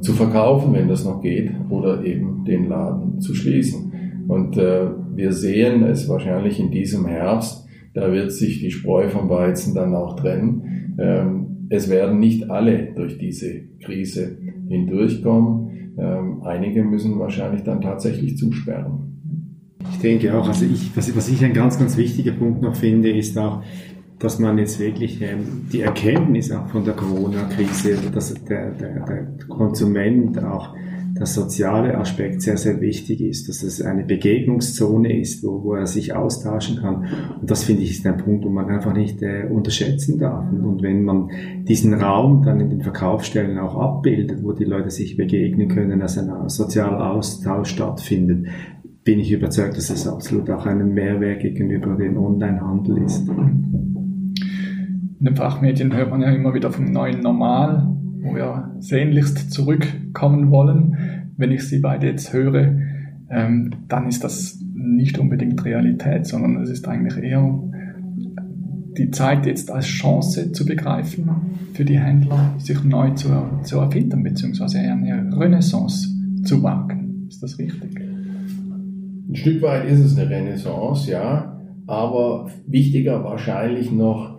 zu 0.00 0.12
verkaufen, 0.12 0.72
wenn 0.74 0.88
das 0.88 1.04
noch 1.04 1.22
geht, 1.22 1.52
oder 1.70 2.02
eben 2.04 2.44
den 2.44 2.68
Laden 2.68 3.20
zu 3.20 3.32
schließen. 3.32 4.24
Und 4.26 4.56
äh, 4.56 4.88
wir 5.14 5.32
sehen 5.32 5.84
es 5.84 6.08
wahrscheinlich 6.08 6.58
in 6.58 6.70
diesem 6.70 7.06
Herbst, 7.06 7.66
da 7.94 8.10
wird 8.10 8.32
sich 8.32 8.60
die 8.60 8.70
Spreu 8.70 9.08
vom 9.08 9.28
Weizen 9.28 9.74
dann 9.74 9.94
auch 9.94 10.16
trennen. 10.16 10.96
Ähm, 10.98 11.66
es 11.68 11.90
werden 11.90 12.18
nicht 12.18 12.50
alle 12.50 12.92
durch 12.94 13.18
diese 13.18 13.62
Krise 13.82 14.38
hindurchkommen. 14.68 15.94
Ähm, 15.98 16.42
einige 16.42 16.82
müssen 16.82 17.18
wahrscheinlich 17.18 17.62
dann 17.62 17.80
tatsächlich 17.82 18.38
zusperren. 18.38 19.12
Ich 19.92 19.98
denke 19.98 20.34
auch, 20.34 20.48
also 20.48 20.64
ich, 20.64 20.96
was, 20.96 21.14
was 21.14 21.28
ich 21.28 21.44
ein 21.44 21.52
ganz, 21.52 21.78
ganz 21.78 21.96
wichtiger 21.96 22.32
Punkt 22.32 22.62
noch 22.62 22.76
finde, 22.76 23.10
ist 23.10 23.36
auch, 23.36 23.62
dass 24.18 24.38
man 24.38 24.58
jetzt 24.58 24.78
wirklich 24.78 25.20
ähm, 25.20 25.66
die 25.72 25.80
Erkenntnis 25.80 26.52
auch 26.52 26.68
von 26.68 26.84
der 26.84 26.94
Corona-Krise, 26.94 27.96
dass 28.12 28.32
der, 28.34 28.70
der, 28.70 29.04
der 29.04 29.28
Konsument 29.48 30.42
auch 30.42 30.74
der 31.22 31.26
soziale 31.26 31.96
Aspekt 31.98 32.42
sehr, 32.42 32.56
sehr 32.56 32.80
wichtig 32.80 33.20
ist, 33.20 33.48
dass 33.48 33.62
es 33.62 33.82
eine 33.82 34.02
Begegnungszone 34.02 35.20
ist, 35.20 35.44
wo, 35.44 35.62
wo 35.62 35.74
er 35.74 35.86
sich 35.86 36.14
austauschen 36.14 36.78
kann. 36.78 37.06
Und 37.40 37.50
das 37.50 37.64
finde 37.64 37.82
ich 37.82 37.92
ist 37.92 38.06
ein 38.06 38.16
Punkt, 38.16 38.44
wo 38.44 38.48
man 38.48 38.68
einfach 38.70 38.94
nicht 38.94 39.22
äh, 39.22 39.44
unterschätzen 39.48 40.18
darf. 40.18 40.50
Und, 40.50 40.64
und 40.64 40.82
wenn 40.82 41.04
man 41.04 41.30
diesen 41.64 41.94
Raum 41.94 42.42
dann 42.42 42.60
in 42.60 42.70
den 42.70 42.80
Verkaufsstellen 42.80 43.58
auch 43.58 43.76
abbildet, 43.76 44.42
wo 44.42 44.52
die 44.52 44.64
Leute 44.64 44.90
sich 44.90 45.16
begegnen 45.16 45.68
können, 45.68 46.00
dass 46.00 46.18
ein 46.18 46.48
sozialer 46.48 47.12
Austausch 47.12 47.70
stattfindet, 47.70 48.46
bin 49.04 49.18
ich 49.18 49.32
überzeugt, 49.32 49.76
dass 49.76 49.90
es 49.90 50.06
absolut 50.06 50.48
auch 50.50 50.64
einen 50.64 50.94
Mehrwert 50.94 51.40
gegenüber 51.40 51.94
dem 51.94 52.16
Onlinehandel 52.16 53.04
ist. 53.04 53.28
In 55.22 55.26
den 55.26 55.36
Fachmedien 55.36 55.94
hört 55.94 56.10
man 56.10 56.20
ja 56.20 56.30
immer 56.30 56.52
wieder 56.52 56.72
vom 56.72 56.84
neuen 56.84 57.20
Normal 57.20 57.92
wo 58.22 58.34
wir 58.34 58.70
sehnlichst 58.78 59.52
zurückkommen 59.52 60.50
wollen. 60.50 61.32
Wenn 61.36 61.50
ich 61.50 61.68
sie 61.68 61.80
beide 61.80 62.06
jetzt 62.06 62.32
höre, 62.32 62.76
ähm, 63.30 63.70
dann 63.88 64.08
ist 64.08 64.22
das 64.22 64.60
nicht 64.74 65.18
unbedingt 65.18 65.64
Realität, 65.64 66.26
sondern 66.26 66.62
es 66.62 66.70
ist 66.70 66.86
eigentlich 66.86 67.16
eher 67.22 67.62
die 68.96 69.10
Zeit 69.10 69.46
jetzt 69.46 69.70
als 69.70 69.86
Chance 69.86 70.52
zu 70.52 70.66
begreifen 70.66 71.30
für 71.72 71.84
die 71.84 71.98
Händler, 71.98 72.54
sich 72.58 72.84
neu 72.84 73.10
zu, 73.10 73.28
zu 73.62 73.78
erfinden, 73.78 74.22
beziehungsweise 74.22 74.78
eine 74.78 75.34
Renaissance 75.36 76.08
zu 76.44 76.62
wagen. 76.62 77.26
Ist 77.28 77.42
das 77.42 77.58
richtig? 77.58 77.98
Ein 77.98 79.34
Stück 79.34 79.62
weit 79.62 79.86
ist 79.86 80.00
es 80.00 80.18
eine 80.18 80.28
Renaissance, 80.28 81.10
ja, 81.10 81.58
aber 81.86 82.50
wichtiger 82.66 83.24
wahrscheinlich 83.24 83.90
noch 83.90 84.38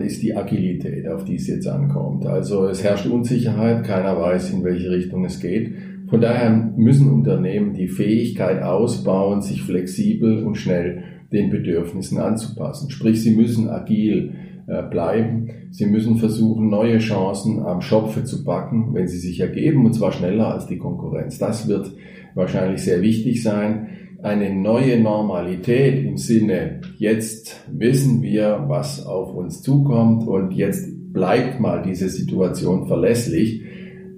ist 0.00 0.22
die 0.22 0.34
Agilität, 0.34 1.06
auf 1.08 1.24
die 1.24 1.34
es 1.34 1.46
jetzt 1.46 1.66
ankommt. 1.66 2.24
Also 2.26 2.66
es 2.66 2.82
herrscht 2.82 3.06
Unsicherheit, 3.06 3.84
keiner 3.84 4.18
weiß, 4.18 4.52
in 4.52 4.64
welche 4.64 4.90
Richtung 4.90 5.24
es 5.24 5.40
geht. 5.40 5.74
Von 6.08 6.22
daher 6.22 6.50
müssen 6.76 7.10
Unternehmen 7.10 7.74
die 7.74 7.88
Fähigkeit 7.88 8.62
ausbauen, 8.62 9.42
sich 9.42 9.62
flexibel 9.62 10.42
und 10.42 10.56
schnell 10.56 11.02
den 11.32 11.50
Bedürfnissen 11.50 12.18
anzupassen. 12.18 12.90
Sprich, 12.90 13.22
sie 13.22 13.36
müssen 13.36 13.68
agil 13.68 14.32
äh, 14.66 14.82
bleiben. 14.82 15.50
Sie 15.70 15.84
müssen 15.84 16.16
versuchen, 16.16 16.70
neue 16.70 16.98
Chancen 16.98 17.60
am 17.60 17.82
Schopfe 17.82 18.24
zu 18.24 18.44
backen, 18.44 18.94
wenn 18.94 19.06
sie 19.06 19.18
sich 19.18 19.40
ergeben, 19.40 19.84
und 19.84 19.92
zwar 19.92 20.12
schneller 20.12 20.54
als 20.54 20.66
die 20.66 20.78
Konkurrenz. 20.78 21.38
Das 21.38 21.68
wird 21.68 21.92
wahrscheinlich 22.34 22.82
sehr 22.82 23.02
wichtig 23.02 23.42
sein 23.42 23.88
eine 24.22 24.52
neue 24.54 25.00
Normalität 25.00 26.04
im 26.04 26.16
Sinne, 26.16 26.80
jetzt 26.96 27.64
wissen 27.70 28.22
wir, 28.22 28.64
was 28.66 29.04
auf 29.06 29.34
uns 29.34 29.62
zukommt 29.62 30.26
und 30.26 30.52
jetzt 30.52 30.88
bleibt 31.12 31.60
mal 31.60 31.82
diese 31.82 32.08
Situation 32.08 32.86
verlässlich, 32.86 33.62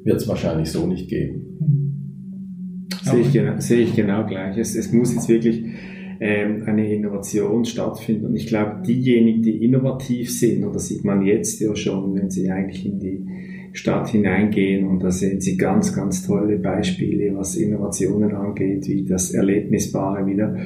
wird 0.05 0.17
es 0.17 0.29
wahrscheinlich 0.29 0.71
so 0.71 0.87
nicht 0.87 1.09
geben. 1.09 1.47
Sehe 3.03 3.21
ich, 3.21 3.33
genau, 3.33 3.59
sehe 3.59 3.81
ich 3.81 3.95
genau 3.95 4.27
gleich. 4.27 4.57
Es, 4.57 4.75
es 4.75 4.93
muss 4.93 5.15
jetzt 5.15 5.29
wirklich 5.29 5.65
ähm, 6.21 6.65
eine 6.67 6.93
Innovation 6.93 7.65
stattfinden. 7.65 8.27
Und 8.27 8.37
ich 8.37 8.47
glaube, 8.47 8.83
diejenigen, 8.87 9.43
die 9.43 9.65
innovativ 9.65 10.31
sind, 10.31 10.65
oder 10.65 10.79
sieht 10.79 11.05
man 11.05 11.23
jetzt 11.23 11.61
ja 11.61 11.75
schon, 11.75 12.15
wenn 12.15 12.31
sie 12.31 12.51
eigentlich 12.51 12.85
in 12.87 12.99
die 12.99 13.27
Stadt 13.73 14.09
hineingehen 14.09 14.87
und 14.87 15.03
da 15.03 15.11
sehen 15.11 15.41
Sie 15.41 15.57
ganz, 15.57 15.95
ganz 15.95 16.27
tolle 16.27 16.59
Beispiele, 16.59 17.37
was 17.37 17.57
Innovationen 17.57 18.35
angeht, 18.35 18.89
wie 18.89 19.05
das 19.05 19.31
Erlebnisbare 19.31 20.27
wieder 20.27 20.57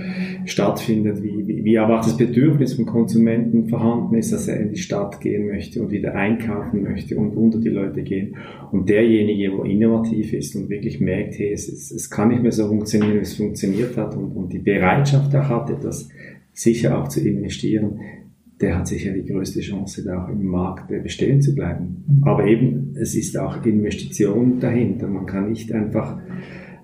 stattfindet, 0.46 1.22
wie, 1.22 1.46
wie, 1.46 1.64
wie 1.64 1.78
aber 1.78 1.98
auch 1.98 2.04
das 2.04 2.16
Bedürfnis 2.16 2.74
vom 2.74 2.86
Konsumenten 2.86 3.68
vorhanden 3.68 4.14
ist, 4.14 4.32
dass 4.32 4.48
er 4.48 4.58
in 4.58 4.70
die 4.70 4.78
Stadt 4.78 5.20
gehen 5.20 5.46
möchte 5.48 5.82
und 5.82 5.90
wieder 5.90 6.14
einkaufen 6.14 6.82
möchte 6.82 7.16
und 7.16 7.36
unter 7.36 7.58
die 7.58 7.68
Leute 7.68 8.02
gehen. 8.02 8.36
Und 8.72 8.88
derjenige, 8.88 9.52
wo 9.56 9.64
innovativ 9.64 10.32
ist 10.32 10.56
und 10.56 10.70
wirklich 10.70 11.00
merkt, 11.00 11.38
hey, 11.38 11.52
es, 11.52 11.68
es, 11.68 11.90
es 11.90 12.08
kann 12.08 12.28
nicht 12.28 12.42
mehr 12.42 12.52
so 12.52 12.66
funktionieren, 12.68 13.16
wie 13.16 13.18
es 13.18 13.34
funktioniert 13.34 13.96
hat 13.98 14.16
und, 14.16 14.34
und 14.34 14.52
die 14.52 14.58
Bereitschaft 14.58 15.34
auch 15.36 15.48
hat, 15.48 15.70
etwas 15.70 16.08
sicher 16.54 16.98
auch 16.98 17.08
zu 17.08 17.20
investieren, 17.20 17.98
der 18.64 18.78
hat 18.78 18.88
sicher 18.88 19.12
die 19.12 19.30
größte 19.30 19.60
Chance, 19.60 20.02
da 20.04 20.24
auch 20.24 20.28
im 20.30 20.46
Markt 20.46 20.88
bestehen 21.02 21.42
zu 21.42 21.54
bleiben. 21.54 22.02
Mhm. 22.06 22.24
Aber 22.24 22.46
eben, 22.46 22.94
es 22.98 23.14
ist 23.14 23.36
auch 23.38 23.62
Investition 23.64 24.58
dahinter. 24.58 25.06
Man 25.06 25.26
kann 25.26 25.50
nicht 25.50 25.70
einfach 25.70 26.18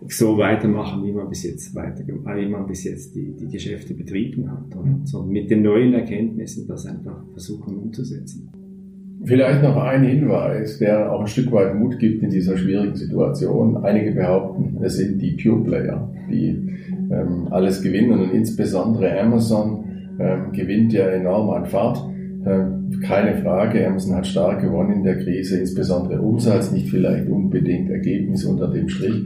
so 0.07 0.37
weitermachen, 0.37 1.03
wie 1.05 1.13
man 1.13 1.29
bis 1.31 1.45
jetzt 1.45 1.75
weiter, 1.75 2.05
wie 2.07 2.49
man 2.49 2.67
bis 2.67 2.85
jetzt 2.85 3.15
die, 3.15 3.35
die 3.35 3.49
Geschäfte 3.49 3.95
betrieben 3.95 4.51
hat, 4.51 4.77
und, 4.77 5.09
sondern 5.09 5.33
mit 5.33 5.51
den 5.51 5.63
neuen 5.63 5.95
Erkenntnissen 5.95 6.67
das 6.69 6.85
einfach 6.85 7.25
versuchen 7.33 7.79
umzusetzen. 7.79 8.51
Vielleicht 9.25 9.63
noch 9.63 9.77
ein 9.77 10.03
Hinweis, 10.03 10.79
der 10.79 11.11
auch 11.11 11.21
ein 11.21 11.27
Stück 11.27 11.51
weit 11.53 11.79
Mut 11.79 11.99
gibt 11.99 12.23
in 12.23 12.31
dieser 12.31 12.57
schwierigen 12.59 12.97
Situation. 12.97 13.77
Einige 13.79 14.13
behaupten, 14.13 14.83
es 14.83 14.97
sind 14.97 15.21
die 15.21 15.33
Pure 15.33 15.65
Player, 15.65 16.11
die 16.31 16.49
ähm, 17.11 17.49
alles 17.51 17.83
gewinnen 17.83 18.21
und 18.21 18.33
insbesondere 18.33 19.19
Amazon 19.21 19.85
ähm, 20.21 20.53
gewinnt 20.53 20.93
ja 20.93 21.07
enorm 21.07 21.51
an 21.51 21.67
Fahrt. 21.67 21.99
Ähm, 22.47 23.01
keine 23.07 23.43
Frage, 23.43 23.87
Amazon 23.87 24.17
hat 24.17 24.27
stark 24.27 24.61
gewonnen 24.61 24.93
in 24.93 25.03
der 25.03 25.19
Krise, 25.19 25.59
insbesondere 25.59 26.21
Umsatz, 26.21 26.71
nicht 26.71 26.91
vielleicht 26.91 27.29
unbedingt 27.29 27.91
Ergebnis 27.91 28.45
unter 28.45 28.69
dem 28.69 28.89
Strich. 28.89 29.25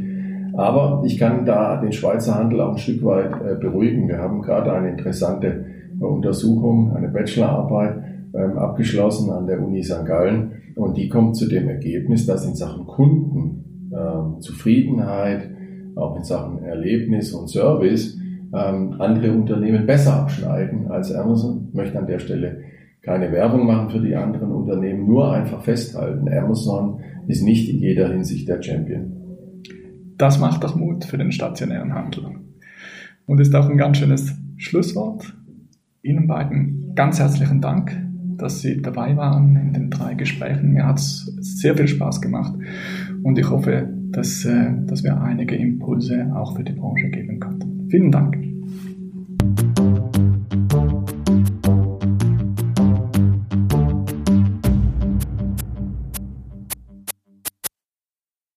Aber 0.57 1.03
ich 1.05 1.19
kann 1.19 1.45
da 1.45 1.81
den 1.81 1.93
Schweizer 1.93 2.37
Handel 2.37 2.61
auch 2.61 2.73
ein 2.73 2.79
Stück 2.79 3.05
weit 3.05 3.33
äh, 3.43 3.57
beruhigen. 3.61 4.09
Wir 4.09 4.19
haben 4.19 4.41
gerade 4.43 4.73
eine 4.73 4.91
interessante 4.91 5.65
Untersuchung, 5.99 6.95
eine 6.95 7.09
Bachelorarbeit 7.09 7.97
ähm, 8.35 8.57
abgeschlossen 8.59 9.33
an 9.33 9.49
der 9.49 9.61
Uni 9.61 9.83
St. 9.83 10.07
Gallen 10.07 10.53
und 10.77 10.97
die 10.97 11.09
kommt 11.09 11.35
zu 11.37 11.49
dem 11.49 11.69
Ergebnis, 11.69 12.27
dass 12.27 12.47
in 12.47 12.55
Sachen 12.55 12.87
Kundenzufriedenheit, 12.87 15.51
auch 15.97 16.17
in 16.17 16.25
Sachen 16.25 16.65
Erlebnis 16.65 17.33
und 17.33 17.49
Service 17.49 18.19
ähm, 18.55 18.95
andere 19.01 19.33
Unternehmen 19.33 19.87
besser 19.87 20.15
abschneiden 20.15 20.91
als 20.91 21.13
Amazon. 21.13 21.67
Ich 21.69 21.75
möchte 21.75 21.99
an 21.99 22.07
der 22.07 22.19
Stelle 22.19 22.63
keine 23.03 23.31
Werbung 23.33 23.67
machen 23.67 23.91
für 23.91 24.01
die 24.01 24.17
anderen 24.17 24.51
Unternehmen, 24.51 25.07
nur 25.07 25.33
einfach 25.33 25.63
festhalten, 25.63 26.29
Amazon 26.29 27.01
ist 27.27 27.43
nicht 27.43 27.69
in 27.69 27.79
jeder 27.79 28.09
Hinsicht 28.09 28.49
der 28.49 28.63
Champion. 28.63 29.13
Das 30.17 30.39
macht 30.39 30.65
doch 30.65 30.75
Mut 30.75 31.05
für 31.05 31.19
den 31.19 31.33
stationären 31.33 31.95
Handel. 31.95 32.25
Und 33.27 33.41
ist 33.41 33.55
auch 33.55 33.69
ein 33.69 33.77
ganz 33.77 33.99
schönes 33.99 34.35
Schlusswort. 34.57 35.35
Ihnen 36.03 36.27
beiden 36.27 36.95
ganz 36.95 37.19
herzlichen 37.19 37.61
Dank, 37.61 37.97
dass 38.37 38.61
Sie 38.61 38.81
dabei 38.81 39.17
waren 39.17 39.57
in 39.57 39.73
den 39.73 39.91
drei 39.91 40.15
Gesprächen. 40.15 40.73
Mir 40.73 40.87
hat 40.87 40.99
es 40.99 41.27
sehr 41.41 41.77
viel 41.77 41.89
Spaß 41.89 42.21
gemacht 42.21 42.55
und 43.23 43.39
ich 43.39 43.49
hoffe, 43.51 43.89
dass, 44.11 44.45
äh, 44.45 44.73
dass 44.87 45.03
wir 45.03 45.21
einige 45.21 45.57
Impulse 45.57 46.31
auch 46.35 46.57
für 46.57 46.63
die 46.63 46.73
Branche 46.73 47.09
geben 47.09 47.41
konnten. 47.41 47.74
Vielen 47.95 48.11
Dank. 48.11 48.54